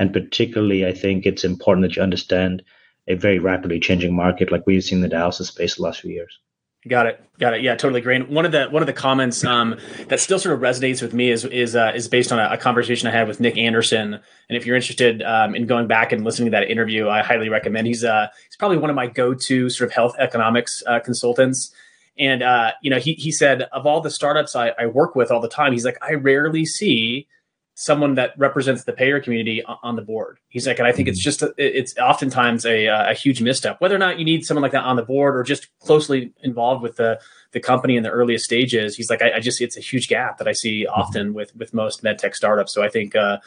and 0.03 0.13
particularly, 0.13 0.85
I 0.85 0.93
think 0.93 1.27
it's 1.27 1.45
important 1.45 1.87
that 1.87 1.95
you 1.95 2.03
understand 2.03 2.61
a 3.07 3.15
very 3.15 3.39
rapidly 3.39 3.79
changing 3.79 4.17
market 4.17 4.51
like 4.51 4.67
we've 4.67 4.83
seen 4.83 5.03
in 5.03 5.09
the 5.09 5.15
dialysis 5.15 5.47
space 5.47 5.77
the 5.77 5.83
last 5.83 6.01
few 6.01 6.11
years. 6.11 6.41
Got 6.89 7.07
it. 7.07 7.25
Got 7.39 7.55
it. 7.55 7.63
Yeah, 7.63 7.77
totally 7.77 8.01
great. 8.01 8.29
One 8.29 8.45
of 8.45 8.51
the 8.51 8.67
one 8.67 8.83
of 8.83 8.89
the 8.89 8.93
comments 8.93 9.45
um, 9.45 9.79
that 10.09 10.19
still 10.19 10.41
sort 10.41 10.57
of 10.57 10.61
resonates 10.61 11.01
with 11.01 11.15
me 11.15 11.31
is 11.31 11.45
is 11.45 11.77
uh, 11.77 11.93
is 11.95 12.09
based 12.09 12.33
on 12.33 12.41
a, 12.41 12.55
a, 12.55 12.59
conversation 12.59 13.07
I 13.07 13.13
had 13.13 13.29
with 13.29 13.39
Nick 13.39 13.57
Anderson. 13.57 14.15
And 14.15 14.57
if 14.59 14.67
you're 14.67 14.75
interested 14.75 15.23
um, 15.23 15.55
in 15.55 15.67
going 15.67 15.87
back 15.87 16.11
and 16.11 16.25
listening 16.25 16.47
to 16.47 16.59
that 16.59 16.69
interview, 16.69 17.09
I 17.09 17.23
highly 17.23 17.49
recommend. 17.49 17.87
He's 17.87 18.03
uh, 18.03 18.27
he's 18.49 18.57
probably 18.57 18.79
one 18.79 18.91
of 18.91 18.97
my 18.97 19.07
go 19.07 19.33
to 19.33 19.71
sort 19.71 19.89
of 19.89 19.95
health 19.95 20.17
economics 20.19 20.83
uh, 20.89 20.99
consultants. 20.99 21.73
And 22.19 22.43
uh, 22.43 22.73
you 22.83 22.91
know, 22.91 22.99
he 22.99 23.13
he 23.13 23.31
said 23.31 23.63
of 23.71 23.87
all 23.87 24.01
the 24.01 24.11
startups 24.11 24.57
I, 24.57 24.73
I 24.77 24.87
work 24.87 25.15
with 25.15 25.31
all 25.31 25.41
the 25.41 25.49
time, 25.49 25.71
he's 25.71 25.85
like 25.85 25.99
I 26.03 26.15
rarely 26.15 26.65
see 26.65 27.29
someone 27.75 28.15
that 28.17 28.33
represents 28.37 28.85
the 28.85 28.93
payer 28.93 29.19
community 29.19 29.63
on 29.65 29.97
the 29.97 30.03
board. 30.03 30.39
He's 30.49 30.67
like, 30.67 30.79
and 30.79 30.87
I 30.87 30.93
think 30.93 31.09
it's 31.09 31.19
mm-hmm. 31.21 31.25
just 31.25 31.43
a, 31.43 31.55
it's 31.57 31.97
oftentimes 31.97 32.67
a, 32.67 32.87
a 32.87 33.15
huge 33.15 33.41
misstep. 33.41 33.81
Whether 33.81 33.97
or 33.97 33.99
not 33.99 34.19
you 34.19 34.25
need 34.25 34.45
someone 34.45 34.63
like 34.63 34.73
that 34.73 34.85
on 34.85 34.97
the 34.97 35.03
board 35.03 35.37
or 35.37 35.43
just 35.43 35.69
closely 35.81 36.33
involved 36.43 36.83
with 36.83 36.97
the 36.97 37.21
the 37.53 37.61
company 37.61 37.97
in 37.97 38.03
the 38.03 38.11
earliest 38.11 38.45
stages, 38.45 38.97
he's 38.97 39.11
like, 39.11 39.23
I, 39.23 39.33
I 39.37 39.41
just 39.41 39.61
it's 39.61 39.77
a 39.77 39.81
huge 39.81 40.09
gap 40.09 40.39
that 40.39 40.49
I 40.49 40.53
see 40.53 40.85
mm-hmm. 40.85 41.01
often 41.01 41.29
mm-hmm. 41.29 41.37
with 41.37 41.57
with 41.57 41.73
most 41.73 42.03
med 42.03 42.19
tech 42.19 42.35
startups. 42.35 42.73
So 42.73 42.83
I 42.83 42.89
think 42.89 43.17
uh, 43.17 43.39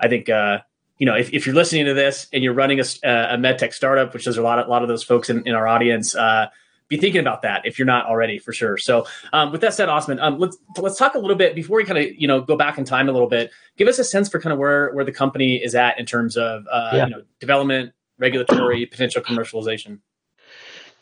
I 0.00 0.08
think 0.08 0.28
uh, 0.30 0.60
you 0.98 1.04
know 1.04 1.14
if, 1.14 1.32
if 1.34 1.44
you're 1.44 1.54
listening 1.54 1.84
to 1.84 1.94
this 1.94 2.28
and 2.32 2.42
you're 2.42 2.54
running 2.54 2.80
a, 2.80 2.84
a 3.04 3.38
med 3.38 3.58
tech 3.58 3.74
startup, 3.74 4.14
which 4.14 4.24
there's 4.24 4.38
a 4.38 4.42
lot 4.42 4.58
of, 4.58 4.66
a 4.66 4.70
lot 4.70 4.82
of 4.82 4.88
those 4.88 5.02
folks 5.02 5.28
in, 5.28 5.46
in 5.46 5.54
our 5.54 5.68
audience. 5.68 6.14
Uh, 6.14 6.46
be 6.88 6.96
thinking 6.96 7.20
about 7.20 7.42
that 7.42 7.62
if 7.64 7.78
you're 7.78 7.86
not 7.86 8.06
already 8.06 8.38
for 8.38 8.52
sure. 8.52 8.76
So 8.76 9.06
um, 9.32 9.52
with 9.52 9.60
that 9.62 9.74
said, 9.74 9.88
Osman, 9.88 10.20
um, 10.20 10.38
let's 10.38 10.56
let's 10.78 10.98
talk 10.98 11.14
a 11.14 11.18
little 11.18 11.36
bit 11.36 11.54
before 11.54 11.78
we 11.78 11.84
kind 11.84 11.98
of 11.98 12.14
you 12.16 12.28
know 12.28 12.40
go 12.40 12.56
back 12.56 12.78
in 12.78 12.84
time 12.84 13.08
a 13.08 13.12
little 13.12 13.28
bit. 13.28 13.50
Give 13.76 13.88
us 13.88 13.98
a 13.98 14.04
sense 14.04 14.28
for 14.28 14.40
kind 14.40 14.52
of 14.52 14.58
where 14.58 14.92
where 14.92 15.04
the 15.04 15.12
company 15.12 15.56
is 15.56 15.74
at 15.74 15.98
in 15.98 16.06
terms 16.06 16.36
of 16.36 16.66
uh, 16.70 16.90
yeah. 16.92 17.04
you 17.04 17.10
know 17.10 17.22
development, 17.40 17.92
regulatory, 18.18 18.86
potential 18.86 19.22
commercialization. 19.22 19.98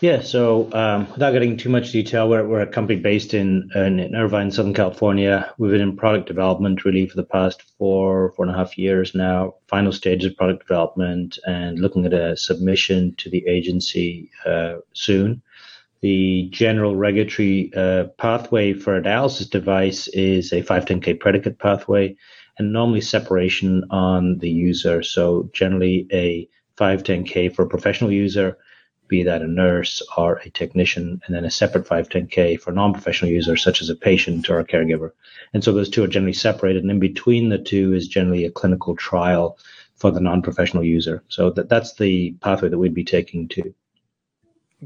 Yeah, 0.00 0.22
so 0.22 0.70
um, 0.72 1.10
without 1.12 1.30
getting 1.30 1.56
too 1.56 1.68
much 1.68 1.92
detail, 1.92 2.28
we're, 2.28 2.46
we're 2.46 2.60
a 2.60 2.66
company 2.66 2.98
based 2.98 3.32
in, 3.32 3.70
in 3.76 4.14
Irvine, 4.14 4.50
Southern 4.50 4.74
California. 4.74 5.50
We've 5.56 5.70
been 5.70 5.80
in 5.80 5.96
product 5.96 6.26
development 6.26 6.84
really 6.84 7.06
for 7.06 7.16
the 7.16 7.24
past 7.24 7.62
four, 7.78 8.32
four 8.32 8.44
and 8.44 8.54
a 8.54 8.58
half 8.58 8.76
years 8.76 9.14
now, 9.14 9.54
final 9.68 9.92
stages 9.92 10.32
of 10.32 10.36
product 10.36 10.66
development 10.66 11.38
and 11.46 11.78
looking 11.78 12.04
at 12.04 12.12
a 12.12 12.36
submission 12.36 13.14
to 13.18 13.30
the 13.30 13.46
agency 13.46 14.30
uh, 14.44 14.74
soon. 14.94 15.40
The 16.04 16.50
general 16.50 16.96
regulatory 16.96 17.72
uh, 17.74 18.08
pathway 18.18 18.74
for 18.74 18.94
a 18.94 19.02
dialysis 19.02 19.48
device 19.48 20.06
is 20.08 20.52
a 20.52 20.60
510k 20.60 21.18
predicate 21.18 21.58
pathway 21.58 22.14
and 22.58 22.74
normally 22.74 23.00
separation 23.00 23.84
on 23.88 24.36
the 24.36 24.50
user. 24.50 25.02
So 25.02 25.48
generally 25.54 26.06
a 26.12 26.46
510k 26.76 27.54
for 27.54 27.62
a 27.62 27.68
professional 27.70 28.12
user 28.12 28.58
be 29.08 29.22
that 29.22 29.40
a 29.40 29.46
nurse 29.46 30.02
or 30.18 30.42
a 30.44 30.50
technician, 30.50 31.22
and 31.24 31.34
then 31.34 31.46
a 31.46 31.50
separate 31.50 31.86
510K 31.86 32.60
for 32.60 32.70
non-professional 32.70 33.30
users 33.30 33.62
such 33.62 33.80
as 33.80 33.88
a 33.88 33.96
patient 33.96 34.50
or 34.50 34.58
a 34.58 34.66
caregiver. 34.66 35.12
And 35.54 35.64
so 35.64 35.72
those 35.72 35.88
two 35.88 36.04
are 36.04 36.08
generally 36.08 36.34
separated, 36.34 36.82
and 36.82 36.90
in 36.90 37.00
between 37.00 37.48
the 37.48 37.56
two 37.56 37.94
is 37.94 38.08
generally 38.08 38.44
a 38.44 38.50
clinical 38.50 38.94
trial 38.94 39.56
for 39.96 40.10
the 40.10 40.20
non-professional 40.20 40.84
user. 40.84 41.24
So 41.28 41.48
that, 41.52 41.70
that's 41.70 41.94
the 41.94 42.32
pathway 42.42 42.68
that 42.68 42.78
we'd 42.78 42.92
be 42.92 43.04
taking 43.04 43.48
to. 43.48 43.74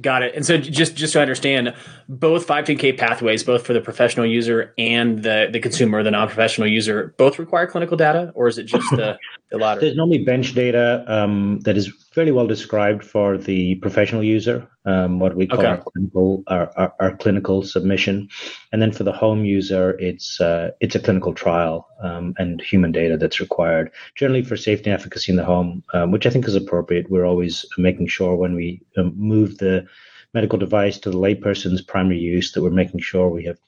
Got 0.00 0.22
it. 0.22 0.34
And 0.34 0.44
so 0.44 0.58
just 0.58 0.96
just 0.96 1.14
to 1.14 1.20
understand, 1.20 1.74
both 2.08 2.46
510K 2.46 2.98
pathways, 2.98 3.42
both 3.42 3.66
for 3.66 3.72
the 3.72 3.80
professional 3.80 4.26
user 4.26 4.74
and 4.76 5.22
the, 5.22 5.48
the 5.50 5.60
consumer, 5.60 6.02
the 6.02 6.10
non-professional 6.10 6.68
user, 6.68 7.14
both 7.16 7.38
require 7.38 7.66
clinical 7.66 7.96
data, 7.96 8.30
or 8.34 8.48
is 8.48 8.58
it 8.58 8.64
just 8.64 8.88
the, 8.90 9.18
the 9.50 9.56
latter? 9.56 9.80
There's 9.82 9.96
normally 9.96 10.24
bench 10.24 10.54
data 10.54 11.04
um, 11.06 11.60
that 11.60 11.76
is 11.76 11.92
fairly 12.18 12.32
well 12.32 12.48
described 12.48 13.04
for 13.04 13.38
the 13.38 13.76
professional 13.76 14.24
user, 14.24 14.68
um, 14.86 15.20
what 15.20 15.36
we 15.36 15.46
call 15.46 15.60
okay. 15.60 15.68
our 15.68 15.76
clinical 15.76 16.42
our, 16.48 16.72
our, 16.76 16.92
our, 16.98 17.16
clinical 17.16 17.62
submission, 17.62 18.28
and 18.72 18.82
then 18.82 18.90
for 18.90 19.04
the 19.04 19.12
home 19.12 19.44
user, 19.44 19.96
it's 20.00 20.40
uh, 20.40 20.72
it's 20.80 20.96
a 20.96 20.98
clinical 20.98 21.32
trial 21.32 21.86
um, 22.02 22.34
and 22.36 22.60
human 22.60 22.90
data 22.90 23.16
that's 23.16 23.38
required. 23.38 23.92
Generally, 24.16 24.42
for 24.46 24.56
safety 24.56 24.90
and 24.90 24.98
efficacy 24.98 25.30
in 25.30 25.36
the 25.36 25.44
home, 25.44 25.84
um, 25.94 26.10
which 26.10 26.26
I 26.26 26.30
think 26.30 26.48
is 26.48 26.56
appropriate, 26.56 27.08
we're 27.08 27.24
always 27.24 27.64
making 27.78 28.08
sure 28.08 28.34
when 28.34 28.56
we 28.56 28.82
um, 28.96 29.12
move 29.16 29.58
the 29.58 29.86
medical 30.34 30.58
device 30.58 30.98
to 30.98 31.10
the 31.12 31.18
layperson's 31.18 31.82
primary 31.82 32.18
use 32.18 32.50
that 32.50 32.64
we're 32.64 32.82
making 32.82 32.98
sure 32.98 33.28
we 33.28 33.44
have, 33.44 33.60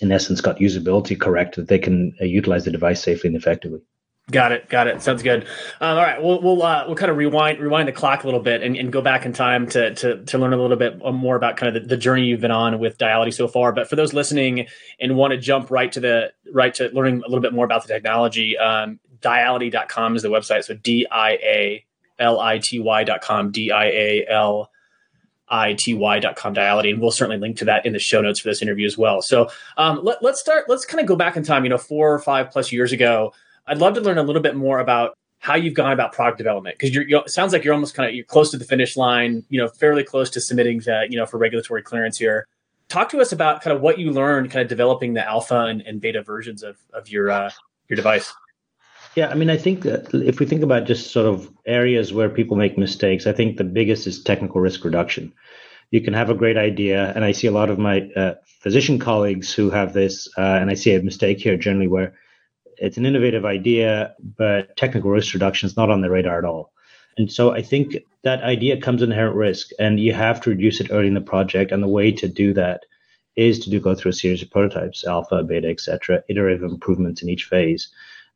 in 0.00 0.10
essence, 0.10 0.40
got 0.40 0.60
usability 0.60 1.20
correct 1.20 1.56
that 1.56 1.68
they 1.68 1.78
can 1.78 2.14
uh, 2.22 2.24
utilize 2.24 2.64
the 2.64 2.70
device 2.70 3.02
safely 3.02 3.28
and 3.28 3.36
effectively. 3.36 3.82
Got 4.30 4.52
it. 4.52 4.68
Got 4.68 4.86
it. 4.86 5.02
Sounds 5.02 5.22
good. 5.22 5.42
Um, 5.80 5.96
all 5.98 6.02
right, 6.04 6.22
we'll 6.22 6.40
we'll 6.40 6.62
uh, 6.62 6.84
we'll 6.86 6.94
kind 6.94 7.10
of 7.10 7.16
rewind 7.16 7.58
rewind 7.58 7.88
the 7.88 7.92
clock 7.92 8.22
a 8.22 8.26
little 8.26 8.40
bit 8.40 8.62
and, 8.62 8.76
and 8.76 8.92
go 8.92 9.02
back 9.02 9.26
in 9.26 9.32
time 9.32 9.66
to, 9.70 9.94
to 9.94 10.24
to 10.24 10.38
learn 10.38 10.52
a 10.52 10.56
little 10.56 10.76
bit 10.76 10.98
more 10.98 11.34
about 11.34 11.56
kind 11.56 11.76
of 11.76 11.82
the, 11.82 11.88
the 11.88 11.96
journey 11.96 12.26
you've 12.26 12.40
been 12.40 12.52
on 12.52 12.78
with 12.78 12.98
Diality 12.98 13.32
so 13.32 13.48
far. 13.48 13.72
But 13.72 13.90
for 13.90 13.96
those 13.96 14.12
listening 14.12 14.68
and 15.00 15.16
want 15.16 15.32
to 15.32 15.38
jump 15.38 15.72
right 15.72 15.90
to 15.90 15.98
the 15.98 16.32
right 16.52 16.72
to 16.74 16.88
learning 16.90 17.22
a 17.26 17.28
little 17.28 17.40
bit 17.40 17.52
more 17.52 17.64
about 17.64 17.82
the 17.82 17.92
technology, 17.92 18.56
um, 18.56 19.00
Diality.com 19.20 20.14
is 20.14 20.22
the 20.22 20.28
website. 20.28 20.64
So 20.64 20.74
D 20.74 21.04
I 21.10 21.30
A 21.32 21.84
L 22.20 22.38
I 22.38 22.58
T 22.58 22.78
Y.com. 22.78 23.50
D 23.50 23.72
I 23.72 23.86
A 23.86 24.26
L 24.28 24.70
ity.com 25.52 26.54
diality 26.54 26.90
and 26.90 27.00
we'll 27.00 27.10
certainly 27.10 27.36
link 27.36 27.58
to 27.58 27.66
that 27.66 27.84
in 27.84 27.92
the 27.92 27.98
show 27.98 28.22
notes 28.22 28.40
for 28.40 28.48
this 28.48 28.62
interview 28.62 28.86
as 28.86 28.96
well 28.96 29.20
so 29.20 29.50
um, 29.76 30.00
let, 30.02 30.24
us 30.24 30.40
start 30.40 30.64
let's 30.68 30.86
kind 30.86 31.00
of 31.00 31.06
go 31.06 31.14
back 31.14 31.36
in 31.36 31.42
time 31.42 31.64
you 31.64 31.68
know 31.68 31.76
four 31.76 32.12
or 32.12 32.18
five 32.18 32.50
plus 32.50 32.72
years 32.72 32.90
ago 32.92 33.34
i'd 33.66 33.78
love 33.78 33.94
to 33.94 34.00
learn 34.00 34.18
a 34.18 34.22
little 34.22 34.42
bit 34.42 34.56
more 34.56 34.78
about 34.78 35.16
how 35.38 35.56
you've 35.56 35.74
gone 35.74 35.92
about 35.92 36.12
product 36.12 36.38
development 36.38 36.76
because 36.78 36.94
you're, 36.94 37.06
you're, 37.08 37.20
it 37.22 37.30
sounds 37.30 37.52
like 37.52 37.64
you're 37.64 37.74
almost 37.74 37.94
kind 37.94 38.08
of 38.08 38.14
you're 38.14 38.24
close 38.24 38.50
to 38.50 38.56
the 38.56 38.64
finish 38.64 38.96
line 38.96 39.44
you 39.48 39.60
know 39.60 39.68
fairly 39.68 40.04
close 40.04 40.30
to 40.30 40.40
submitting 40.40 40.80
to, 40.80 41.06
you 41.08 41.16
know 41.16 41.26
for 41.26 41.38
regulatory 41.38 41.82
clearance 41.82 42.18
here 42.18 42.46
talk 42.88 43.08
to 43.08 43.20
us 43.20 43.32
about 43.32 43.62
kind 43.62 43.74
of 43.74 43.82
what 43.82 43.98
you 43.98 44.10
learned 44.10 44.50
kind 44.50 44.62
of 44.62 44.68
developing 44.68 45.14
the 45.14 45.26
alpha 45.26 45.60
and, 45.66 45.80
and 45.82 46.00
beta 46.00 46.22
versions 46.22 46.62
of, 46.62 46.78
of 46.92 47.08
your 47.08 47.30
uh, 47.30 47.50
your 47.88 47.96
device 47.96 48.32
yeah, 49.14 49.28
I 49.28 49.34
mean, 49.34 49.50
I 49.50 49.58
think 49.58 49.82
that 49.82 50.12
if 50.14 50.40
we 50.40 50.46
think 50.46 50.62
about 50.62 50.86
just 50.86 51.12
sort 51.12 51.26
of 51.26 51.50
areas 51.66 52.14
where 52.14 52.30
people 52.30 52.56
make 52.56 52.78
mistakes, 52.78 53.26
I 53.26 53.32
think 53.32 53.56
the 53.56 53.64
biggest 53.64 54.06
is 54.06 54.22
technical 54.22 54.60
risk 54.60 54.84
reduction. 54.84 55.32
You 55.90 56.00
can 56.00 56.14
have 56.14 56.30
a 56.30 56.34
great 56.34 56.56
idea, 56.56 57.12
and 57.14 57.22
I 57.22 57.32
see 57.32 57.46
a 57.46 57.52
lot 57.52 57.68
of 57.68 57.78
my 57.78 58.08
uh, 58.16 58.34
physician 58.60 58.98
colleagues 58.98 59.52
who 59.52 59.68
have 59.68 59.92
this, 59.92 60.28
uh, 60.38 60.40
and 60.40 60.70
I 60.70 60.74
see 60.74 60.94
a 60.94 61.02
mistake 61.02 61.40
here 61.40 61.58
generally 61.58 61.88
where 61.88 62.14
it's 62.82 62.96
an 62.96 63.06
innovative 63.06 63.44
idea, 63.44 64.14
but 64.36 64.76
technical 64.76 65.10
risk 65.10 65.32
reduction 65.34 65.68
is 65.68 65.76
not 65.76 65.88
on 65.88 66.00
the 66.00 66.10
radar 66.10 66.38
at 66.38 66.44
all. 66.44 66.72
And 67.16 67.30
so 67.30 67.52
I 67.52 67.62
think 67.62 67.96
that 68.24 68.42
idea 68.42 68.80
comes 68.80 69.02
inherent 69.02 69.36
risk, 69.36 69.70
and 69.78 70.00
you 70.00 70.12
have 70.12 70.40
to 70.42 70.50
reduce 70.50 70.80
it 70.80 70.88
early 70.90 71.06
in 71.06 71.14
the 71.14 71.20
project. 71.20 71.70
And 71.70 71.82
the 71.82 71.88
way 71.88 72.10
to 72.10 72.26
do 72.26 72.52
that 72.54 72.84
is 73.36 73.60
to 73.60 73.70
do 73.70 73.78
go 73.80 73.94
through 73.94 74.10
a 74.10 74.14
series 74.14 74.42
of 74.42 74.50
prototypes, 74.50 75.06
alpha, 75.06 75.44
beta, 75.44 75.68
etc., 75.68 76.24
iterative 76.28 76.64
improvements 76.64 77.22
in 77.22 77.28
each 77.28 77.44
phase. 77.44 77.88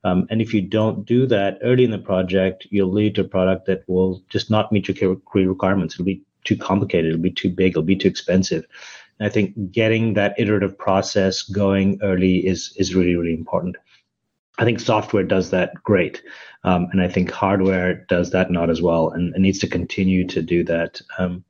Um, 0.05 0.29
and 0.31 0.41
if 0.41 0.55
you 0.55 0.63
don't 0.63 1.05
do 1.05 1.27
that 1.27 1.59
early 1.65 1.85
in 1.85 1.91
the 1.91 1.99
project, 1.99 2.69
you'll 2.71 2.93
lead 2.93 3.17
to 3.17 3.23
a 3.23 3.29
product 3.29 3.67
that 3.67 3.83
will 3.89 4.23
just 4.29 4.49
not 4.49 4.71
meet 4.71 4.87
your 4.87 5.17
key 5.17 5.47
requirements. 5.47 5.95
It'll 5.95 6.05
be 6.05 6.23
too 6.45 6.57
complicated. 6.57 7.11
It'll 7.11 7.23
be 7.23 7.33
too 7.33 7.51
big. 7.51 7.73
It'll 7.73 7.83
be 7.83 7.97
too 7.97 8.09
expensive. 8.09 8.65
And 9.19 9.27
I 9.27 9.31
think 9.31 9.73
getting 9.73 10.15
that 10.15 10.39
iterative 10.39 10.79
process 10.79 11.43
going 11.43 11.99
early 12.03 12.47
is 12.47 12.73
is 12.77 12.95
really 12.95 13.17
really 13.17 13.35
important. 13.35 13.77
I 14.59 14.65
think 14.65 14.81
software 14.81 15.23
does 15.23 15.51
that 15.51 15.75
great, 15.83 16.23
um, 16.65 16.89
and 16.93 17.03
I 17.03 17.09
think 17.09 17.31
hardware 17.31 18.07
does 18.09 18.31
that 18.31 18.51
not 18.51 18.71
as 18.71 18.81
well, 18.81 19.11
and, 19.11 19.35
and 19.35 19.43
needs 19.43 19.59
to 19.61 19.69
continue 19.69 20.27
to 20.29 20.43
do 20.43 20.65
that. 20.65 21.01
Um, 21.19 21.45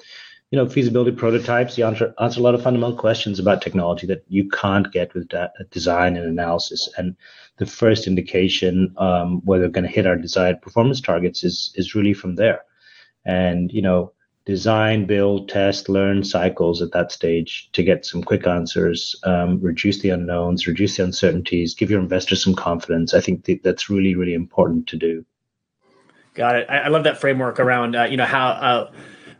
you 0.50 0.58
know, 0.58 0.68
feasibility 0.68 1.10
prototypes, 1.10 1.76
you 1.76 1.84
answer, 1.84 2.14
answer 2.20 2.38
a 2.38 2.42
lot 2.42 2.54
of 2.54 2.62
fundamental 2.62 2.96
questions 2.96 3.40
about 3.40 3.62
technology 3.62 4.06
that 4.06 4.24
you 4.28 4.48
can't 4.48 4.92
get 4.92 5.12
with 5.12 5.28
design 5.70 6.16
and 6.16 6.26
analysis. 6.26 6.88
And 6.96 7.16
the 7.56 7.66
first 7.66 8.06
indication 8.06 8.94
um, 8.96 9.44
whether 9.44 9.64
we're 9.64 9.70
going 9.70 9.86
to 9.86 9.90
hit 9.90 10.06
our 10.06 10.16
desired 10.16 10.62
performance 10.62 11.00
targets 11.00 11.42
is 11.42 11.72
is 11.74 11.94
really 11.94 12.14
from 12.14 12.36
there. 12.36 12.62
And 13.24 13.72
you 13.72 13.82
know, 13.82 14.12
design, 14.46 15.06
build, 15.06 15.48
test, 15.48 15.88
learn 15.88 16.22
cycles 16.24 16.80
at 16.80 16.92
that 16.92 17.10
stage 17.10 17.68
to 17.72 17.82
get 17.82 18.06
some 18.06 18.22
quick 18.22 18.46
answers, 18.46 19.14
um, 19.24 19.60
reduce 19.60 19.98
the 19.98 20.08
unknowns, 20.08 20.66
reduce 20.66 20.96
the 20.96 21.04
uncertainties, 21.04 21.74
give 21.74 21.90
your 21.90 22.00
investors 22.00 22.42
some 22.42 22.54
confidence. 22.54 23.12
I 23.12 23.20
think 23.20 23.44
th- 23.44 23.60
that's 23.62 23.90
really 23.90 24.14
really 24.14 24.34
important 24.34 24.86
to 24.88 24.96
do. 24.96 25.24
Got 26.34 26.56
it. 26.56 26.70
I, 26.70 26.78
I 26.78 26.88
love 26.88 27.04
that 27.04 27.18
framework 27.18 27.60
around 27.60 27.94
uh, 27.94 28.04
you 28.04 28.16
know 28.16 28.24
how. 28.24 28.48
Uh, 28.48 28.92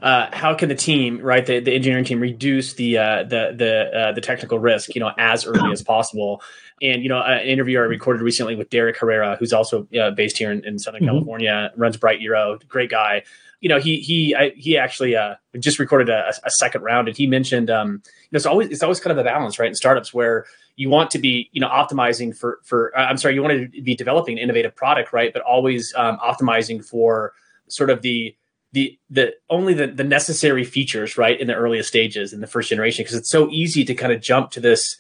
uh, 0.03 0.29
how 0.31 0.55
can 0.55 0.69
the 0.69 0.75
team, 0.75 1.19
right, 1.23 1.47
the, 1.47 1.59
the 1.59 1.75
engineering 1.75 2.05
team, 2.05 2.21
reduce 2.21 2.75
the 2.75 2.99
uh, 2.99 3.23
the 3.23 3.55
the 3.57 3.99
uh, 3.99 4.13
the 4.13 4.21
technical 4.21 4.59
risk, 4.59 4.95
you 4.95 5.01
know, 5.01 5.11
as 5.17 5.47
early 5.47 5.73
as 5.73 5.83
possible? 5.83 6.43
And 6.83 7.03
you 7.03 7.09
know, 7.09 7.23
an 7.23 7.47
interview 7.47 7.79
I 7.79 7.85
recorded 7.85 8.21
recently 8.21 8.57
with 8.57 8.69
Derek 8.69 8.99
Herrera, 8.99 9.37
who's 9.37 9.55
also 9.55 9.89
uh, 9.99 10.11
based 10.11 10.37
here 10.37 10.53
in, 10.53 10.63
in 10.67 10.79
Southern 10.79 11.01
mm-hmm. 11.01 11.13
California, 11.13 11.73
runs 11.77 11.97
Bright 11.97 12.21
Uro, 12.21 12.61
great 12.69 12.91
guy. 12.91 13.23
You 13.61 13.69
know, 13.69 13.81
he 13.81 14.01
he 14.01 14.35
I, 14.35 14.51
he 14.51 14.77
actually 14.77 15.17
uh, 15.17 15.37
just 15.59 15.79
recorded 15.79 16.09
a, 16.09 16.33
a, 16.45 16.51
second 16.51 16.83
round, 16.83 17.09
and 17.09 17.17
he 17.17 17.27
mentioned, 17.27 17.71
um, 17.71 18.03
you 18.05 18.29
know, 18.33 18.37
it's 18.37 18.47
always 18.47 18.69
it's 18.69 18.83
always 18.83 19.01
kind 19.01 19.13
of 19.13 19.19
a 19.19 19.25
balance, 19.25 19.59
right, 19.59 19.69
in 19.69 19.75
startups 19.75 20.13
where 20.13 20.45
you 20.77 20.91
want 20.91 21.11
to 21.13 21.19
be, 21.19 21.49
you 21.53 21.61
know, 21.61 21.69
optimizing 21.69 22.37
for 22.37 22.61
for 22.65 22.97
uh, 22.97 23.07
I'm 23.07 23.17
sorry, 23.17 23.35
you 23.35 23.43
want 23.43 23.73
to 23.73 23.83
be 23.83 23.95
developing 23.95 24.37
an 24.37 24.43
innovative 24.43 24.75
product, 24.77 25.13
right, 25.13 25.33
but 25.33 25.43
always 25.43 25.95
um, 25.97 26.19
optimizing 26.19 26.85
for 26.85 27.33
sort 27.69 27.91
of 27.91 28.03
the 28.03 28.37
the 28.73 28.99
the 29.09 29.33
only 29.49 29.73
the, 29.73 29.87
the 29.87 30.05
necessary 30.05 30.65
features 30.65 31.17
right 31.17 31.41
in 31.41 31.47
the 31.47 31.55
earliest 31.55 31.89
stages 31.89 32.33
in 32.33 32.41
the 32.41 32.47
first 32.47 32.69
generation. 32.69 33.05
Because 33.05 33.17
it's 33.17 33.31
so 33.31 33.49
easy 33.51 33.85
to 33.85 33.95
kind 33.95 34.13
of 34.13 34.21
jump 34.21 34.51
to 34.53 34.61
this 34.61 34.99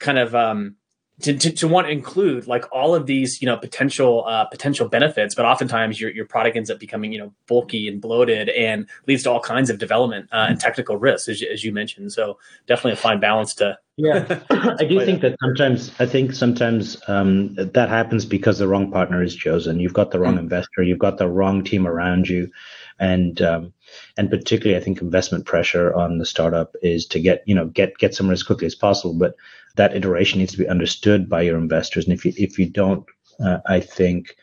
kind 0.00 0.18
of 0.18 0.34
um, 0.34 0.76
to, 1.22 1.36
to, 1.36 1.50
to, 1.52 1.68
want 1.68 1.86
to 1.86 1.92
include 1.92 2.46
like 2.46 2.64
all 2.72 2.94
of 2.94 3.06
these 3.06 3.40
you 3.40 3.46
know 3.46 3.56
potential 3.56 4.24
uh, 4.26 4.44
potential 4.46 4.88
benefits 4.88 5.34
but 5.34 5.44
oftentimes 5.44 6.00
your, 6.00 6.10
your 6.10 6.26
product 6.26 6.56
ends 6.56 6.70
up 6.70 6.78
becoming 6.78 7.12
you 7.12 7.18
know 7.18 7.32
bulky 7.46 7.88
and 7.88 8.00
bloated 8.00 8.48
and 8.50 8.88
leads 9.06 9.22
to 9.22 9.30
all 9.30 9.40
kinds 9.40 9.70
of 9.70 9.78
development 9.78 10.28
uh, 10.32 10.46
and 10.48 10.60
technical 10.60 10.96
risks 10.96 11.28
as, 11.28 11.42
as 11.42 11.64
you 11.64 11.72
mentioned. 11.72 12.12
So 12.12 12.38
definitely 12.66 12.92
a 12.92 12.96
fine 12.96 13.20
balance 13.20 13.54
to 13.54 13.78
yeah. 13.96 14.40
I 14.50 14.84
do 14.84 15.04
think 15.04 15.20
that 15.20 15.36
sometimes 15.42 15.92
i 15.98 16.06
think 16.06 16.32
sometimes 16.32 16.96
um, 17.08 17.54
that 17.56 17.90
happens 17.90 18.24
because 18.24 18.58
the 18.58 18.66
wrong 18.66 18.90
partner 18.90 19.22
is 19.22 19.36
chosen. 19.36 19.80
You've 19.80 19.92
got 19.92 20.12
the 20.12 20.18
wrong 20.18 20.34
mm-hmm. 20.34 20.44
investor. 20.44 20.82
You've 20.82 20.98
got 20.98 21.18
the 21.18 21.28
wrong 21.28 21.62
team 21.62 21.86
around 21.86 22.26
you. 22.28 22.50
And 22.98 23.40
um, 23.42 23.72
and 24.16 24.30
particularly 24.30 24.80
I 24.80 24.84
think 24.84 25.00
investment 25.00 25.44
pressure 25.44 25.92
on 25.94 26.18
the 26.18 26.26
startup 26.26 26.74
is 26.82 27.04
to 27.06 27.20
get 27.20 27.42
you 27.46 27.54
know 27.54 27.66
get 27.66 27.98
get 27.98 28.14
somewhere 28.14 28.32
as 28.32 28.42
quickly 28.42 28.66
as 28.66 28.74
possible, 28.74 29.14
but 29.14 29.34
that 29.76 29.96
iteration 29.96 30.38
needs 30.38 30.52
to 30.52 30.58
be 30.58 30.68
understood 30.68 31.28
by 31.28 31.42
your 31.42 31.58
investors, 31.58 32.04
and 32.04 32.14
if 32.14 32.24
you 32.24 32.32
if 32.36 32.58
you 32.58 32.68
don't, 32.68 33.04
uh, 33.44 33.58
I 33.66 33.80
think 33.80 34.36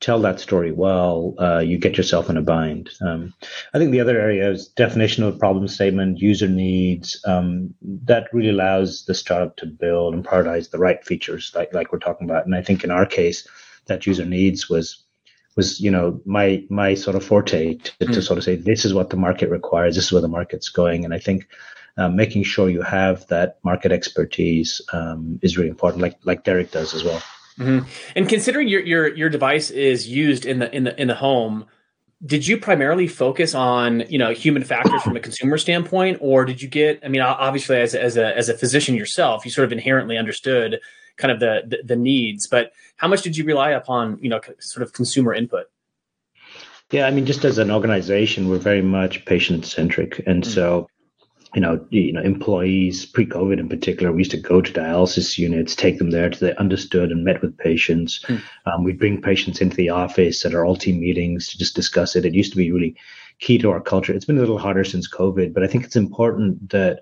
tell 0.00 0.20
that 0.22 0.40
story 0.40 0.72
well, 0.72 1.34
uh, 1.38 1.58
you 1.58 1.78
get 1.78 1.96
yourself 1.96 2.30
in 2.30 2.36
a 2.36 2.42
bind. 2.42 2.90
Um, 3.02 3.34
I 3.74 3.78
think 3.78 3.92
the 3.92 4.00
other 4.00 4.18
area 4.18 4.50
is 4.50 4.68
definition 4.68 5.22
of 5.24 5.38
problem 5.38 5.68
statement, 5.68 6.18
user 6.18 6.48
needs. 6.48 7.22
Um, 7.26 7.74
that 7.82 8.28
really 8.32 8.48
allows 8.48 9.04
the 9.04 9.14
startup 9.14 9.56
to 9.58 9.66
build 9.66 10.14
and 10.14 10.24
prioritize 10.24 10.70
the 10.70 10.78
right 10.78 11.04
features, 11.04 11.52
like 11.54 11.72
like 11.74 11.92
we're 11.92 11.98
talking 11.98 12.28
about. 12.28 12.46
And 12.46 12.54
I 12.54 12.62
think 12.62 12.82
in 12.82 12.90
our 12.90 13.06
case, 13.06 13.46
that 13.86 14.06
user 14.06 14.24
needs 14.24 14.68
was 14.68 15.04
was 15.56 15.80
you 15.80 15.90
know 15.90 16.20
my 16.24 16.64
my 16.70 16.94
sort 16.94 17.16
of 17.16 17.24
forte 17.24 17.74
to, 17.74 17.92
mm. 18.00 18.12
to, 18.12 18.22
sort 18.22 18.38
of 18.38 18.44
say 18.44 18.56
this 18.56 18.84
is 18.84 18.94
what 18.94 19.10
the 19.10 19.16
market 19.16 19.50
requires, 19.50 19.94
this 19.94 20.06
is 20.06 20.12
where 20.12 20.22
the 20.22 20.28
market's 20.28 20.68
going, 20.68 21.04
and 21.04 21.12
I 21.12 21.18
think 21.18 21.46
making 21.96 22.44
sure 22.44 22.68
you 22.68 22.82
have 22.82 23.26
that 23.28 23.58
market 23.62 23.92
expertise 23.92 24.80
um, 24.92 25.38
is 25.42 25.56
really 25.56 25.70
important, 25.70 26.02
like 26.02 26.18
like 26.24 26.44
Derek 26.44 26.70
does 26.70 26.94
as 26.94 27.04
well. 27.04 27.22
Mm-hmm. 27.58 27.86
And 28.16 28.28
considering 28.28 28.68
your 28.68 28.80
your 28.80 29.14
your 29.14 29.28
device 29.28 29.70
is 29.70 30.08
used 30.08 30.46
in 30.46 30.60
the 30.60 30.74
in 30.74 30.84
the 30.84 31.00
in 31.00 31.08
the 31.08 31.14
home, 31.14 31.66
did 32.24 32.46
you 32.46 32.58
primarily 32.58 33.06
focus 33.06 33.54
on 33.54 34.04
you 34.08 34.18
know 34.18 34.32
human 34.32 34.64
factors 34.64 35.02
from 35.02 35.16
a 35.16 35.20
consumer 35.20 35.58
standpoint, 35.58 36.18
or 36.20 36.44
did 36.44 36.62
you 36.62 36.68
get? 36.68 37.00
I 37.04 37.08
mean, 37.08 37.20
obviously, 37.20 37.76
as 37.76 37.94
as 37.94 38.16
a 38.16 38.36
as 38.36 38.48
a 38.48 38.56
physician 38.56 38.94
yourself, 38.94 39.44
you 39.44 39.50
sort 39.50 39.64
of 39.64 39.72
inherently 39.72 40.16
understood 40.16 40.80
kind 41.16 41.32
of 41.32 41.40
the, 41.40 41.62
the, 41.66 41.82
the 41.84 41.96
needs, 41.96 42.46
but 42.46 42.72
how 42.96 43.06
much 43.06 43.22
did 43.22 43.36
you 43.36 43.44
rely 43.44 43.70
upon 43.70 44.18
you 44.22 44.30
know 44.30 44.40
sort 44.58 44.82
of 44.82 44.92
consumer 44.92 45.34
input? 45.34 45.66
Yeah, 46.90 47.06
I 47.06 47.10
mean, 47.10 47.26
just 47.26 47.44
as 47.44 47.58
an 47.58 47.70
organization, 47.70 48.48
we're 48.48 48.58
very 48.58 48.82
much 48.82 49.24
patient 49.24 49.64
centric, 49.64 50.22
and 50.26 50.42
mm-hmm. 50.42 50.52
so 50.52 50.88
you 51.54 51.60
know, 51.60 51.84
you 51.90 52.12
know, 52.12 52.20
employees 52.22 53.06
pre-COVID 53.06 53.58
in 53.58 53.68
particular, 53.68 54.12
we 54.12 54.20
used 54.20 54.30
to 54.30 54.36
go 54.36 54.60
to 54.60 54.72
dialysis 54.72 55.36
units, 55.36 55.74
take 55.74 55.98
them 55.98 56.10
there 56.10 56.30
to 56.30 56.38
they 56.38 56.54
understood 56.56 57.10
and 57.10 57.24
met 57.24 57.42
with 57.42 57.58
patients. 57.58 58.24
Mm. 58.26 58.42
Um, 58.66 58.84
we'd 58.84 58.98
bring 58.98 59.20
patients 59.20 59.60
into 59.60 59.76
the 59.76 59.90
office 59.90 60.44
at 60.44 60.54
our 60.54 60.64
all 60.64 60.76
team 60.76 61.00
meetings 61.00 61.48
to 61.48 61.58
just 61.58 61.74
discuss 61.74 62.14
it. 62.14 62.24
It 62.24 62.34
used 62.34 62.52
to 62.52 62.56
be 62.56 62.70
really 62.70 62.96
key 63.40 63.58
to 63.58 63.70
our 63.70 63.80
culture. 63.80 64.12
It's 64.12 64.24
been 64.24 64.36
a 64.36 64.40
little 64.40 64.58
harder 64.58 64.84
since 64.84 65.10
COVID, 65.10 65.52
but 65.52 65.64
I 65.64 65.66
think 65.66 65.84
it's 65.84 65.96
important 65.96 66.70
that 66.70 67.00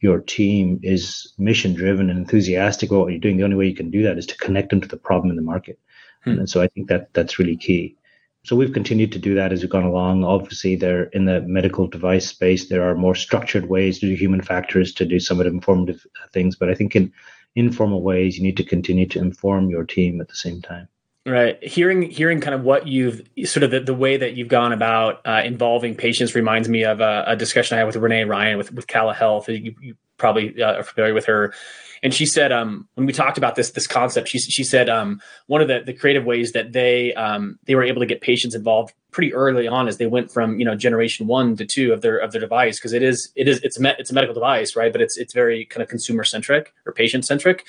your 0.00 0.20
team 0.20 0.80
is 0.82 1.34
mission 1.36 1.74
driven 1.74 2.08
and 2.08 2.18
enthusiastic 2.18 2.90
about 2.90 3.02
what 3.02 3.10
you're 3.10 3.20
doing. 3.20 3.36
The 3.36 3.44
only 3.44 3.56
way 3.56 3.66
you 3.66 3.74
can 3.74 3.90
do 3.90 4.02
that 4.04 4.16
is 4.16 4.26
to 4.26 4.36
connect 4.36 4.70
them 4.70 4.80
to 4.80 4.88
the 4.88 4.96
problem 4.96 5.30
in 5.30 5.36
the 5.36 5.42
market. 5.42 5.78
Mm. 6.26 6.38
And 6.38 6.50
so 6.50 6.62
I 6.62 6.68
think 6.68 6.88
that 6.88 7.12
that's 7.12 7.38
really 7.38 7.56
key. 7.56 7.96
So 8.44 8.56
we've 8.56 8.72
continued 8.72 9.12
to 9.12 9.18
do 9.18 9.34
that 9.34 9.52
as 9.52 9.60
we've 9.60 9.70
gone 9.70 9.84
along. 9.84 10.24
Obviously, 10.24 10.74
there 10.74 11.04
in 11.04 11.26
the 11.26 11.42
medical 11.42 11.86
device 11.86 12.26
space, 12.26 12.68
there 12.68 12.88
are 12.88 12.94
more 12.94 13.14
structured 13.14 13.68
ways 13.68 13.98
to 13.98 14.06
do 14.06 14.14
human 14.14 14.40
factors 14.40 14.94
to 14.94 15.04
do 15.04 15.20
some 15.20 15.38
of 15.40 15.44
the 15.44 15.50
informative 15.50 16.06
things. 16.32 16.56
But 16.56 16.70
I 16.70 16.74
think 16.74 16.96
in 16.96 17.12
informal 17.54 18.02
ways, 18.02 18.38
you 18.38 18.42
need 18.42 18.56
to 18.56 18.64
continue 18.64 19.06
to 19.08 19.18
inform 19.18 19.68
your 19.68 19.84
team 19.84 20.20
at 20.20 20.28
the 20.28 20.34
same 20.34 20.62
time. 20.62 20.88
Right. 21.26 21.62
Hearing 21.62 22.02
hearing 22.02 22.40
kind 22.40 22.54
of 22.54 22.62
what 22.62 22.88
you've 22.88 23.22
sort 23.44 23.62
of 23.62 23.70
the, 23.70 23.80
the 23.80 23.92
way 23.92 24.16
that 24.16 24.34
you've 24.34 24.48
gone 24.48 24.72
about 24.72 25.20
uh, 25.26 25.42
involving 25.44 25.94
patients 25.94 26.34
reminds 26.34 26.66
me 26.66 26.82
of 26.84 27.00
a, 27.00 27.24
a, 27.26 27.36
discussion 27.36 27.74
I 27.74 27.78
had 27.78 27.86
with 27.86 27.96
Renee 27.96 28.24
Ryan 28.24 28.56
with 28.56 28.72
with 28.72 28.86
Cala 28.86 29.12
Health. 29.12 29.46
You, 29.50 29.74
you 29.82 29.96
probably 30.20 30.62
uh, 30.62 30.74
are 30.74 30.82
familiar 30.84 31.14
with 31.14 31.26
her. 31.26 31.52
And 32.02 32.14
she 32.14 32.24
said 32.24 32.50
um, 32.52 32.88
when 32.94 33.06
we 33.06 33.12
talked 33.12 33.36
about 33.36 33.56
this 33.56 33.70
this 33.70 33.86
concept, 33.86 34.28
she 34.28 34.38
she 34.38 34.64
said 34.64 34.88
um, 34.88 35.20
one 35.48 35.60
of 35.60 35.68
the, 35.68 35.82
the 35.84 35.92
creative 35.92 36.24
ways 36.24 36.52
that 36.52 36.72
they 36.72 37.12
um, 37.14 37.58
they 37.64 37.74
were 37.74 37.82
able 37.82 38.00
to 38.00 38.06
get 38.06 38.20
patients 38.20 38.54
involved 38.54 38.94
pretty 39.10 39.34
early 39.34 39.66
on 39.66 39.88
as 39.88 39.98
they 39.98 40.06
went 40.06 40.30
from 40.30 40.58
you 40.58 40.64
know 40.64 40.76
generation 40.76 41.26
one 41.26 41.56
to 41.56 41.66
two 41.66 41.92
of 41.92 42.00
their 42.00 42.16
of 42.16 42.32
their 42.32 42.40
device 42.40 42.78
because 42.78 42.92
it 42.92 43.02
is 43.02 43.30
it 43.34 43.48
is 43.48 43.60
it's 43.62 43.78
a 43.78 43.82
me- 43.82 43.94
it's 43.98 44.10
a 44.10 44.14
medical 44.14 44.34
device 44.34 44.76
right, 44.76 44.92
but 44.92 45.02
it's 45.02 45.18
it's 45.18 45.34
very 45.34 45.66
kind 45.66 45.82
of 45.82 45.88
consumer 45.88 46.24
centric 46.24 46.72
or 46.86 46.92
patient 46.92 47.26
centric, 47.26 47.66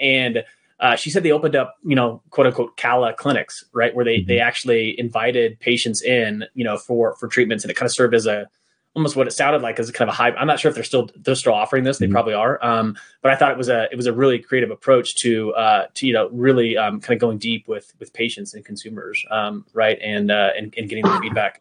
and 0.00 0.44
uh, 0.80 0.96
she 0.96 1.10
said 1.10 1.22
they 1.22 1.32
opened 1.32 1.54
up, 1.54 1.76
you 1.84 1.94
know, 1.94 2.20
quote 2.30 2.46
unquote 2.46 2.76
Cala 2.76 3.14
clinics, 3.14 3.64
right, 3.72 3.94
where 3.94 4.04
they 4.04 4.18
mm-hmm. 4.18 4.28
they 4.28 4.40
actually 4.40 4.98
invited 4.98 5.60
patients 5.60 6.02
in, 6.02 6.44
you 6.54 6.64
know, 6.64 6.76
for 6.76 7.14
for 7.16 7.28
treatments, 7.28 7.64
and 7.64 7.70
it 7.70 7.74
kind 7.74 7.86
of 7.86 7.92
served 7.92 8.14
as 8.14 8.26
a 8.26 8.48
almost 8.94 9.16
what 9.16 9.26
it 9.26 9.32
sounded 9.32 9.62
like 9.62 9.78
as 9.78 9.90
kind 9.90 10.08
of 10.08 10.14
a 10.14 10.16
hype. 10.16 10.34
I'm 10.38 10.46
not 10.46 10.60
sure 10.60 10.68
if 10.68 10.74
they're 10.74 10.84
still 10.84 11.10
they're 11.16 11.34
still 11.34 11.54
offering 11.54 11.84
this. 11.84 11.98
They 11.98 12.06
mm-hmm. 12.06 12.12
probably 12.12 12.34
are. 12.34 12.64
Um, 12.64 12.96
but 13.22 13.32
I 13.32 13.36
thought 13.36 13.50
it 13.50 13.58
was 13.58 13.68
a 13.68 13.88
it 13.90 13.96
was 13.96 14.06
a 14.06 14.12
really 14.12 14.38
creative 14.38 14.70
approach 14.70 15.16
to 15.16 15.52
uh, 15.54 15.86
to 15.94 16.06
you 16.06 16.12
know 16.12 16.28
really 16.30 16.76
um, 16.76 17.00
kind 17.00 17.16
of 17.16 17.20
going 17.20 17.38
deep 17.38 17.68
with 17.68 17.92
with 17.98 18.12
patients 18.12 18.54
and 18.54 18.64
consumers, 18.64 19.24
um, 19.30 19.66
right, 19.72 19.98
and, 20.00 20.30
uh, 20.30 20.50
and 20.56 20.74
and 20.76 20.88
getting 20.88 21.04
the 21.04 21.18
feedback. 21.20 21.60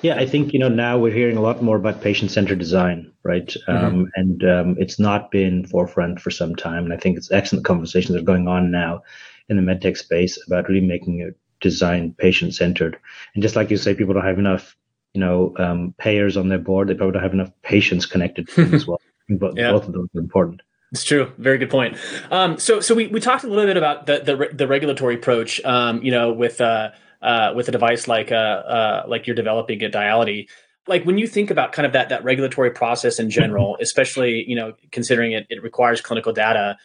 Yeah, 0.00 0.14
I 0.14 0.26
think 0.26 0.52
you 0.52 0.58
know 0.58 0.68
now 0.68 0.98
we're 0.98 1.12
hearing 1.12 1.36
a 1.36 1.40
lot 1.40 1.62
more 1.62 1.76
about 1.76 2.00
patient-centered 2.00 2.58
design, 2.58 3.12
right? 3.22 3.48
Mm-hmm. 3.68 3.84
Um, 3.84 4.10
and 4.14 4.44
um, 4.44 4.76
it's 4.78 4.98
not 4.98 5.30
been 5.30 5.66
forefront 5.66 6.20
for 6.20 6.30
some 6.30 6.54
time, 6.54 6.84
and 6.84 6.92
I 6.92 6.96
think 6.96 7.16
it's 7.16 7.32
excellent 7.32 7.64
conversations 7.64 8.14
that 8.14 8.22
are 8.22 8.24
going 8.24 8.46
on 8.46 8.70
now 8.70 9.02
in 9.48 9.56
the 9.56 9.62
medtech 9.62 9.96
space 9.96 10.38
about 10.46 10.68
really 10.68 10.86
making 10.86 11.20
it 11.20 11.36
design 11.60 12.14
patient-centered. 12.18 12.98
And 13.34 13.42
just 13.42 13.56
like 13.56 13.70
you 13.70 13.76
say, 13.76 13.94
people 13.94 14.14
don't 14.14 14.24
have 14.24 14.38
enough 14.38 14.76
you 15.16 15.20
know 15.20 15.54
um, 15.56 15.94
payers 15.96 16.36
on 16.36 16.48
their 16.48 16.58
board. 16.58 16.88
They 16.88 16.94
probably 16.94 17.14
don't 17.14 17.22
have 17.22 17.32
enough 17.32 17.50
patients 17.62 18.04
connected 18.04 18.48
to 18.48 18.64
them 18.64 18.74
as 18.74 18.86
well. 18.88 19.00
But 19.30 19.56
yeah. 19.56 19.72
both 19.72 19.88
of 19.88 19.94
those 19.94 20.08
are 20.14 20.20
important. 20.20 20.60
It's 20.92 21.02
true. 21.02 21.32
Very 21.38 21.58
good 21.58 21.70
point. 21.70 21.96
Um, 22.30 22.58
so, 22.58 22.80
so 22.80 22.94
we, 22.94 23.08
we 23.08 23.18
talked 23.18 23.42
a 23.42 23.48
little 23.48 23.64
bit 23.64 23.78
about 23.78 24.06
the 24.06 24.20
the, 24.20 24.54
the 24.54 24.68
regulatory 24.68 25.14
approach. 25.14 25.64
Um, 25.64 26.02
you 26.02 26.12
know, 26.12 26.32
with 26.32 26.60
uh, 26.60 26.90
uh, 27.22 27.52
with 27.56 27.68
a 27.68 27.72
device 27.72 28.06
like 28.06 28.30
uh, 28.30 28.34
uh, 28.34 29.04
like 29.08 29.26
you're 29.26 29.36
developing 29.36 29.82
at 29.82 29.90
Diality. 29.90 30.48
Like 30.86 31.04
when 31.04 31.18
you 31.18 31.26
think 31.26 31.50
about 31.50 31.72
kind 31.72 31.86
of 31.86 31.92
that 31.94 32.10
that 32.10 32.22
regulatory 32.22 32.70
process 32.70 33.18
in 33.18 33.30
general, 33.30 33.78
especially 33.80 34.44
you 34.46 34.54
know 34.54 34.74
considering 34.92 35.32
it 35.32 35.46
it 35.48 35.62
requires 35.62 36.02
clinical 36.02 36.34
data 36.34 36.76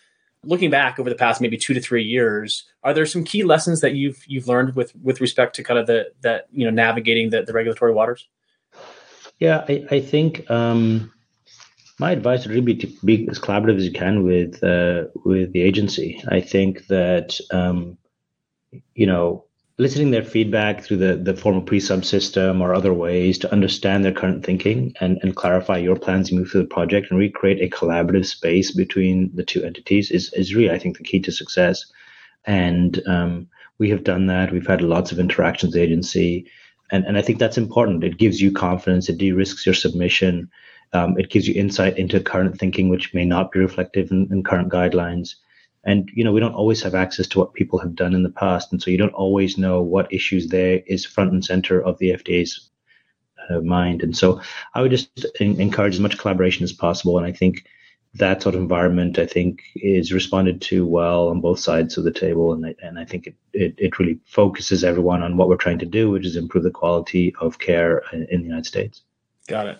looking 0.44 0.70
back 0.70 1.00
over 1.00 1.10
the 1.10 1.16
past 1.16 1.42
maybe 1.42 1.58
two 1.58 1.74
to 1.74 1.82
three 1.82 2.04
years, 2.04 2.66
are 2.84 2.94
there 2.94 3.06
some 3.06 3.24
key 3.24 3.44
lessons 3.44 3.82
that 3.82 3.94
you've 3.94 4.24
you've 4.28 4.48
learned 4.48 4.76
with 4.76 4.96
with 4.96 5.22
respect 5.22 5.56
to 5.56 5.64
kind 5.64 5.80
of 5.80 5.88
the 5.88 6.12
that 6.22 6.48
you 6.52 6.66
know 6.66 6.72
navigating 6.72 7.30
the, 7.30 7.44
the 7.44 7.54
regulatory 7.54 7.94
waters? 7.94 8.28
Yeah, 9.40 9.66
I, 9.68 9.86
I 9.90 10.00
think 10.00 10.50
um, 10.52 11.12
my 12.00 12.12
advice 12.12 12.46
would 12.46 12.52
really 12.52 12.74
be 12.74 12.76
to 12.76 12.88
be 13.04 13.28
as 13.30 13.40
collaborative 13.40 13.78
as 13.78 13.86
you 13.86 13.92
can 13.92 14.24
with 14.24 14.64
uh, 14.64 15.06
with 15.24 15.54
the 15.54 15.62
agency. 15.62 16.24
I 16.28 16.42
think 16.42 16.88
that 16.88 17.40
um, 17.52 17.98
you 18.96 19.06
know 19.06 19.46
eliciting 19.82 20.12
their 20.12 20.24
feedback 20.24 20.84
through 20.84 20.98
the, 20.98 21.16
the 21.16 21.36
formal 21.36 21.64
pre-sub 21.64 22.06
system 22.06 22.62
or 22.62 22.72
other 22.72 22.94
ways 22.94 23.40
to 23.40 23.52
understand 23.52 24.06
their 24.06 24.12
current 24.12 24.46
thinking 24.46 24.94
and, 25.00 25.18
and 25.24 25.36
clarify 25.36 25.76
your 25.76 25.96
plans 25.96 26.30
to 26.30 26.36
move 26.36 26.52
through 26.52 26.62
the 26.62 26.68
project 26.68 27.10
and 27.10 27.20
recreate 27.20 27.60
a 27.60 27.76
collaborative 27.76 28.28
space 28.28 28.70
between 28.70 29.32
the 29.34 29.44
two 29.44 29.64
entities 29.64 30.12
is, 30.12 30.32
is 30.34 30.54
really, 30.54 30.70
I 30.70 30.78
think, 30.78 31.00
the 31.00 31.04
key 31.04 31.20
to 31.22 31.32
success. 31.32 31.84
And 32.46 33.02
um, 33.08 33.48
we 33.80 33.90
have 33.90 34.04
done 34.04 34.28
that. 34.28 34.52
We've 34.52 34.68
had 34.68 34.84
lots 34.84 35.12
of 35.12 35.18
interactions 35.18 35.76
agency. 35.76 36.46
And, 36.92 37.04
and 37.06 37.18
I 37.18 37.24
think 37.24 37.40
that's 37.40 37.58
important. 37.58 38.04
It 38.04 38.20
gives 38.20 38.40
you 38.40 38.52
confidence. 38.52 39.10
It 39.10 39.18
de-risks 39.18 39.66
your 39.66 39.74
submission. 39.74 40.52
Um, 40.94 41.18
it 41.18 41.32
gives 41.32 41.48
you 41.48 41.56
insight 41.56 41.98
into 41.98 42.20
current 42.20 42.60
thinking, 42.60 42.90
which 42.90 43.16
may 43.16 43.26
not 43.26 43.52
be 43.52 43.58
reflective 43.58 44.12
in, 44.12 44.28
in 44.30 44.44
current 44.44 44.72
guidelines. 44.72 45.38
And, 45.84 46.10
you 46.14 46.24
know, 46.24 46.32
we 46.32 46.40
don't 46.40 46.54
always 46.54 46.82
have 46.84 46.94
access 46.94 47.28
to 47.28 47.40
what 47.40 47.54
people 47.54 47.80
have 47.80 47.96
done 47.96 48.14
in 48.14 48.24
the 48.24 48.30
past. 48.30 48.72
And 48.72 48.82
so 48.82 48.92
you 48.92 48.98
don't 48.98 49.14
always 49.14 49.58
know 49.58 49.82
what 49.82 50.14
issues 50.14 50.48
there 50.48 50.82
is 50.86 51.06
front 51.06 51.32
and 51.32 51.44
center 51.44 51.82
of 51.82 51.98
the 51.98 52.12
FDA's 52.12 52.70
uh, 53.50 53.62
mind. 53.62 54.04
And 54.04 54.16
so 54.16 54.42
I 54.76 54.82
would 54.82 54.92
just 54.92 55.26
in- 55.40 55.60
encourage 55.60 55.96
as 55.96 56.00
much 56.00 56.20
collaboration 56.20 56.64
as 56.64 56.72
possible. 56.72 57.18
And 57.18 57.26
I 57.26 57.32
think 57.32 57.66
that 58.14 58.44
sort 58.44 58.54
of 58.54 58.62
environment, 58.62 59.18
I 59.18 59.26
think, 59.26 59.64
is 59.76 60.14
responded 60.14 60.62
to 60.64 60.86
well 60.86 61.30
on 61.30 61.42
both 61.42 61.60
sides 61.60 61.98
of 61.98 62.04
the 62.04 62.12
table. 62.12 62.54
And 62.54 62.66
I, 62.68 62.76
and 62.84 63.00
I 63.00 63.06
think 63.06 63.26
it, 63.26 63.36
it, 63.54 63.76
it 63.78 64.00
really 64.00 64.20
focuses 64.28 64.84
everyone 64.84 65.24
on 65.24 65.36
what 65.36 65.50
we're 65.50 65.56
trying 65.56 65.80
to 65.80 65.86
do, 65.86 66.12
which 66.12 66.28
is 66.28 66.36
improve 66.36 66.64
the 66.64 66.72
quality 66.72 67.34
of 67.42 67.58
care 67.58 68.04
in, 68.14 68.28
in 68.30 68.42
the 68.42 68.48
United 68.48 68.68
States. 68.68 69.02
Got 69.48 69.68
it 69.68 69.80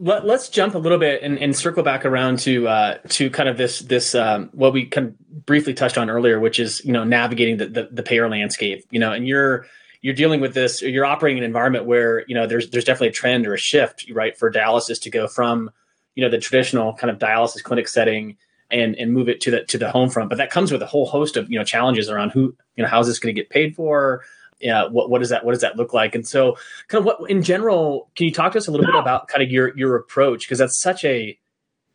let, 0.00 0.24
us 0.24 0.48
jump 0.48 0.74
a 0.74 0.78
little 0.78 0.98
bit 0.98 1.22
and, 1.22 1.38
and 1.38 1.54
circle 1.54 1.82
back 1.82 2.04
around 2.04 2.38
to 2.40 2.66
uh, 2.66 2.98
to 3.10 3.30
kind 3.30 3.48
of 3.48 3.56
this 3.56 3.80
this 3.80 4.14
um, 4.14 4.48
what 4.52 4.72
we 4.72 4.86
kind 4.86 5.08
of 5.08 5.46
briefly 5.46 5.74
touched 5.74 5.98
on 5.98 6.08
earlier, 6.08 6.40
which 6.40 6.58
is 6.58 6.84
you 6.84 6.92
know 6.92 7.04
navigating 7.04 7.58
the, 7.58 7.66
the, 7.66 7.88
the 7.92 8.02
payer 8.02 8.28
landscape. 8.28 8.84
You 8.90 8.98
know, 8.98 9.12
and 9.12 9.28
you're 9.28 9.66
you're 10.00 10.14
dealing 10.14 10.40
with 10.40 10.54
this. 10.54 10.80
You're 10.82 11.04
operating 11.04 11.38
in 11.38 11.44
an 11.44 11.50
environment 11.50 11.84
where 11.84 12.24
you 12.26 12.34
know 12.34 12.46
there's 12.46 12.70
there's 12.70 12.84
definitely 12.84 13.08
a 13.08 13.12
trend 13.12 13.46
or 13.46 13.54
a 13.54 13.58
shift, 13.58 14.06
right, 14.10 14.36
for 14.36 14.50
dialysis 14.50 15.00
to 15.02 15.10
go 15.10 15.28
from 15.28 15.70
you 16.14 16.24
know 16.24 16.30
the 16.30 16.38
traditional 16.38 16.94
kind 16.94 17.10
of 17.10 17.18
dialysis 17.18 17.62
clinic 17.62 17.86
setting 17.86 18.36
and 18.70 18.96
and 18.96 19.12
move 19.12 19.28
it 19.28 19.40
to 19.42 19.50
the 19.50 19.64
to 19.64 19.78
the 19.78 19.90
home 19.90 20.08
front. 20.08 20.30
But 20.30 20.38
that 20.38 20.50
comes 20.50 20.72
with 20.72 20.82
a 20.82 20.86
whole 20.86 21.06
host 21.06 21.36
of 21.36 21.50
you 21.50 21.58
know 21.58 21.64
challenges 21.64 22.08
around 22.08 22.30
who 22.30 22.56
you 22.76 22.82
know 22.82 22.88
how's 22.88 23.06
this 23.06 23.18
going 23.18 23.34
to 23.34 23.40
get 23.40 23.50
paid 23.50 23.76
for 23.76 24.22
yeah, 24.60 24.86
what 24.86 25.08
what 25.08 25.20
does 25.20 25.30
that 25.30 25.44
what 25.44 25.52
does 25.52 25.62
that 25.62 25.76
look 25.76 25.94
like? 25.94 26.14
And 26.14 26.26
so, 26.26 26.56
kind 26.88 27.00
of 27.00 27.06
what 27.06 27.30
in 27.30 27.42
general, 27.42 28.10
can 28.14 28.26
you 28.26 28.32
talk 28.32 28.52
to 28.52 28.58
us 28.58 28.68
a 28.68 28.70
little 28.70 28.86
bit 28.86 28.94
about 28.94 29.28
kind 29.28 29.42
of 29.42 29.50
your 29.50 29.76
your 29.76 29.96
approach 29.96 30.46
because 30.46 30.58
that's 30.58 30.80
such 30.80 31.04
a 31.04 31.38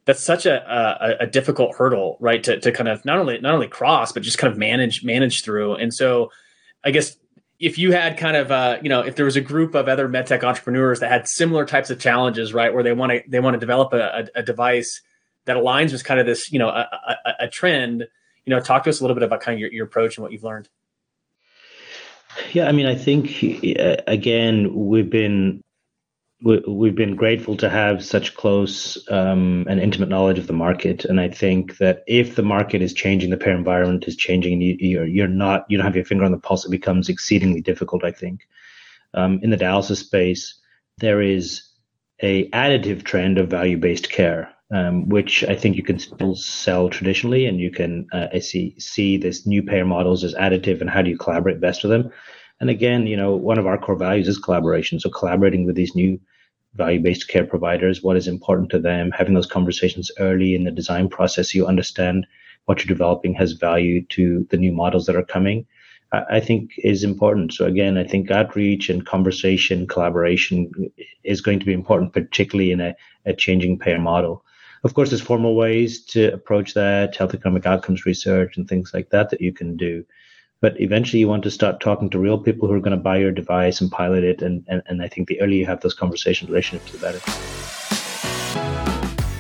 that's 0.06 0.24
such 0.24 0.46
a, 0.46 1.18
a, 1.20 1.24
a 1.24 1.28
difficult 1.28 1.76
hurdle, 1.76 2.18
right? 2.20 2.44
To 2.44 2.60
to 2.60 2.72
kind 2.72 2.88
of 2.88 3.06
not 3.06 3.18
only 3.18 3.40
not 3.40 3.54
only 3.54 3.68
cross 3.68 4.12
but 4.12 4.24
just 4.24 4.38
kind 4.38 4.52
of 4.52 4.58
manage 4.58 5.04
manage 5.04 5.44
through. 5.44 5.76
And 5.76 5.94
so, 5.94 6.32
I 6.84 6.92
guess 6.92 7.18
if 7.60 7.78
you 7.78 7.92
had 7.92 8.18
kind 8.18 8.36
of 8.36 8.52
uh, 8.52 8.80
you 8.82 8.90
know 8.90 9.02
if 9.02 9.16
there 9.16 9.26
was 9.26 9.36
a 9.36 9.42
group 9.42 9.76
of 9.76 9.88
other 9.88 10.10
medtech 10.10 10.44
entrepreneurs 10.44 11.00
that 11.00 11.12
had 11.12 11.28
similar 11.28 11.66
types 11.66 11.90
of 11.90 12.00
challenges, 12.00 12.54
right, 12.54 12.74
where 12.74 12.84
they 12.84 12.94
want 12.94 13.12
to 13.12 13.22
they 13.28 13.40
want 13.40 13.54
to 13.54 13.60
develop 13.60 13.94
a, 13.94 14.28
a, 14.36 14.44
device 14.44 15.02
that 15.46 15.56
aligns 15.56 15.92
with 15.92 16.04
kind 16.04 16.20
of 16.20 16.26
this 16.26 16.52
you 16.52 16.60
know 16.60 16.70
a, 16.70 16.88
a, 17.40 17.48
trend, 17.48 18.08
you 18.46 18.52
know, 18.52 18.60
talk 18.60 18.84
to 18.84 18.90
us 18.90 19.00
a 19.00 19.04
little 19.04 19.16
bit 19.16 19.24
about 19.24 19.42
kind 19.42 19.56
of 19.56 19.60
your, 19.60 19.72
your 19.72 19.86
approach 19.86 20.18
and 20.18 20.24
what 20.24 20.32
you've 20.32 20.44
learned. 20.44 20.68
Yeah, 22.54 22.68
I 22.68 22.72
mean, 22.72 22.86
I 22.86 22.96
think 22.96 23.44
uh, 23.80 23.98
again 24.08 24.74
we've 24.74 25.10
been 25.10 25.62
we, 26.44 26.88
have 26.88 26.96
been 26.96 27.16
grateful 27.16 27.56
to 27.58 27.70
have 27.70 28.04
such 28.04 28.36
close 28.36 29.04
um, 29.10 29.66
and 29.70 29.80
intimate 29.80 30.10
knowledge 30.10 30.38
of 30.38 30.48
the 30.48 30.54
market, 30.54 31.06
and 31.06 31.20
I 31.20 31.30
think 31.30 31.78
that 31.78 32.04
if 32.08 32.36
the 32.36 32.44
market 32.44 32.82
is 32.82 32.94
changing, 32.94 33.30
the 33.30 33.38
payer 33.38 33.56
environment 33.56 34.06
is 34.08 34.16
changing, 34.16 34.54
and 34.54 34.64
you, 34.64 34.78
you're 34.80 35.08
you're 35.08 35.28
not 35.28 35.66
you 35.70 35.78
don't 35.78 35.86
have 35.86 35.96
your 35.96 36.06
finger 36.06 36.26
on 36.26 36.32
the 36.32 36.38
pulse, 36.38 36.66
it 36.66 36.72
becomes 36.72 37.10
exceedingly 37.10 37.62
difficult. 37.62 38.04
I 38.04 38.12
think 38.12 38.42
um, 39.14 39.40
in 39.42 39.50
the 39.50 39.58
dialysis 39.58 39.98
space, 39.98 40.60
there 40.98 41.22
is 41.22 41.68
a 42.22 42.50
additive 42.52 43.04
trend 43.04 43.38
of 43.38 43.50
value 43.50 43.78
based 43.78 44.12
care, 44.12 44.54
um, 44.72 45.10
which 45.10 45.44
I 45.44 45.56
think 45.56 45.76
you 45.76 45.84
can 45.84 46.00
still 46.00 46.36
sell 46.36 46.90
traditionally, 46.90 47.46
and 47.46 47.60
you 47.60 47.72
can 47.72 48.08
uh, 48.12 48.40
see 48.40 48.76
see 48.80 49.18
this 49.18 49.46
new 49.46 49.64
payer 49.64 49.86
models 49.86 50.24
as 50.24 50.34
additive, 50.36 50.82
and 50.82 50.90
how 50.90 51.02
do 51.02 51.10
you 51.10 51.18
collaborate 51.18 51.62
best 51.62 51.84
with 51.84 51.92
them? 51.92 52.12
And 52.60 52.70
again, 52.70 53.06
you 53.06 53.18
know, 53.18 53.36
one 53.36 53.60
of 53.60 53.68
our 53.68 53.78
core 53.78 53.98
values 53.98 54.28
is 54.28 54.38
collaboration. 54.38 55.00
So 55.00 55.10
collaborating 55.10 55.66
with 55.66 55.76
these 55.76 55.96
new 55.96 56.20
value-based 56.76 57.28
care 57.28 57.46
providers, 57.46 58.02
what 58.02 58.18
is 58.18 58.28
important 58.28 58.70
to 58.72 58.80
them, 58.80 59.12
having 59.12 59.34
those 59.34 59.48
conversations 59.48 60.12
early 60.20 60.56
in 60.56 60.64
the 60.64 60.72
design 60.72 61.10
process, 61.10 61.52
so 61.52 61.58
you 61.58 61.68
understand 61.68 62.26
what 62.66 62.80
you're 62.80 62.98
developing 62.98 63.34
has 63.36 63.54
value 63.54 64.06
to 64.08 64.48
the 64.50 64.58
new 64.58 64.72
models 64.72 65.06
that 65.06 65.16
are 65.16 65.24
coming. 65.24 65.66
I 66.12 66.40
think 66.40 66.72
is 66.78 67.04
important. 67.04 67.54
So 67.54 67.66
again, 67.66 67.98
I 67.98 68.06
think 68.06 68.32
outreach 68.32 68.90
and 68.90 69.06
conversation, 69.06 69.88
collaboration 69.88 70.72
is 71.24 71.42
going 71.42 71.60
to 71.60 71.66
be 71.66 71.74
important, 71.74 72.14
particularly 72.14 72.72
in 72.72 72.80
a, 72.80 72.96
a 73.26 73.34
changing 73.34 73.80
payer 73.80 74.00
model. 74.00 74.44
Of 74.86 74.94
course, 74.94 75.10
there's 75.10 75.20
formal 75.20 75.56
ways 75.56 76.06
to 76.06 76.32
approach 76.32 76.76
that, 76.76 77.16
health 77.16 77.34
economic 77.34 77.66
outcomes 77.66 78.06
research 78.06 78.56
and 78.56 78.70
things 78.70 78.94
like 78.94 79.10
that 79.10 79.32
that 79.32 79.42
you 79.42 79.52
can 79.52 79.76
do. 79.76 80.06
But 80.62 80.80
eventually 80.80 81.20
you 81.20 81.28
want 81.28 81.42
to 81.46 81.50
start 81.50 81.80
talking 81.82 82.08
to 82.12 82.20
real 82.20 82.38
people 82.38 82.68
who 82.68 82.76
are 82.76 82.80
going 82.80 82.96
to 82.96 83.04
buy 83.04 83.18
your 83.18 83.32
device 83.32 83.82
and 83.82 83.92
pilot 83.92 84.24
it. 84.24 84.44
And, 84.44 84.64
and, 84.68 84.84
and 84.86 85.02
I 85.02 85.08
think 85.08 85.28
the 85.28 85.42
earlier 85.42 85.62
you 85.62 85.66
have 85.66 85.82
those 85.82 85.96
conversation 85.96 86.48
relationships, 86.48 86.92
the 86.92 87.00
better. 87.00 87.18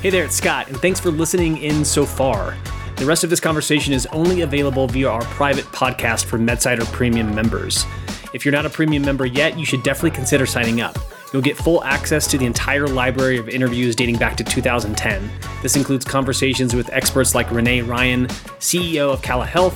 Hey 0.01 0.09
there, 0.09 0.23
it's 0.25 0.35
Scott, 0.35 0.67
and 0.67 0.77
thanks 0.77 0.99
for 0.99 1.11
listening 1.11 1.59
in 1.59 1.85
so 1.85 2.07
far. 2.07 2.57
The 2.95 3.05
rest 3.05 3.23
of 3.23 3.29
this 3.29 3.39
conversation 3.39 3.93
is 3.93 4.07
only 4.07 4.41
available 4.41 4.87
via 4.87 5.09
our 5.09 5.23
private 5.25 5.65
podcast 5.65 6.25
for 6.25 6.39
MedSider 6.39 6.91
Premium 6.91 7.35
members. 7.35 7.85
If 8.33 8.45
you're 8.45 8.51
not 8.51 8.65
a 8.65 8.69
premium 8.71 9.03
member 9.03 9.27
yet, 9.27 9.59
you 9.59 9.65
should 9.65 9.83
definitely 9.83 10.15
consider 10.15 10.47
signing 10.47 10.81
up. 10.81 10.97
You'll 11.35 11.41
get 11.41 11.57
full 11.57 11.83
access 11.83 12.27
to 12.27 12.37
the 12.37 12.45
entire 12.45 12.87
library 12.87 13.37
of 13.37 13.49
interviews 13.49 13.93
dating 13.93 14.19
back 14.19 14.37
to 14.37 14.43
2010. 14.45 15.29
This 15.61 15.75
includes 15.75 16.05
conversations 16.05 16.73
with 16.73 16.89
experts 16.93 17.35
like 17.35 17.51
Renee 17.51 17.81
Ryan, 17.81 18.27
CEO 18.59 19.11
of 19.11 19.21
Cala 19.21 19.45
Health, 19.45 19.75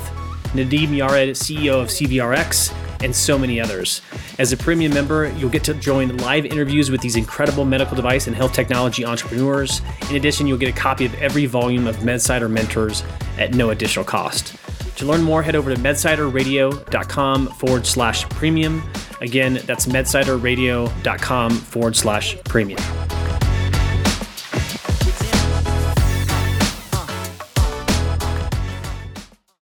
Nadim 0.53 0.87
Yared, 0.91 1.31
CEO 1.31 1.81
of 1.81 1.89
CVRX, 1.89 2.73
and 3.03 3.13
so 3.13 3.37
many 3.37 3.59
others. 3.59 4.01
As 4.37 4.53
a 4.53 4.57
premium 4.57 4.93
member, 4.93 5.33
you'll 5.33 5.49
get 5.49 5.65
to 5.65 5.73
join 5.73 6.15
live 6.19 6.45
interviews 6.45 6.89
with 6.89 7.01
these 7.01 7.17
incredible 7.17 7.65
medical 7.65 7.93
device 7.93 8.27
and 8.27 8.35
health 8.37 8.53
technology 8.53 9.03
entrepreneurs. 9.03 9.81
In 10.09 10.15
addition, 10.15 10.47
you'll 10.47 10.57
get 10.57 10.69
a 10.69 10.79
copy 10.79 11.03
of 11.03 11.13
every 11.15 11.45
volume 11.45 11.87
of 11.87 11.97
MedSider 11.97 12.49
Mentors 12.49 13.03
at 13.37 13.53
no 13.53 13.71
additional 13.71 14.05
cost. 14.05 14.55
To 14.99 15.05
learn 15.05 15.21
more, 15.21 15.41
head 15.41 15.55
over 15.55 15.73
to 15.73 15.79
medsiderradio.com 15.79 17.47
forward 17.47 17.87
slash 17.87 18.27
premium. 18.27 18.83
Again, 19.21 19.61
that's 19.65 19.85
medsiderradio.com 19.85 21.51
forward 21.51 21.95
slash 21.95 22.37
premium. 22.43 23.08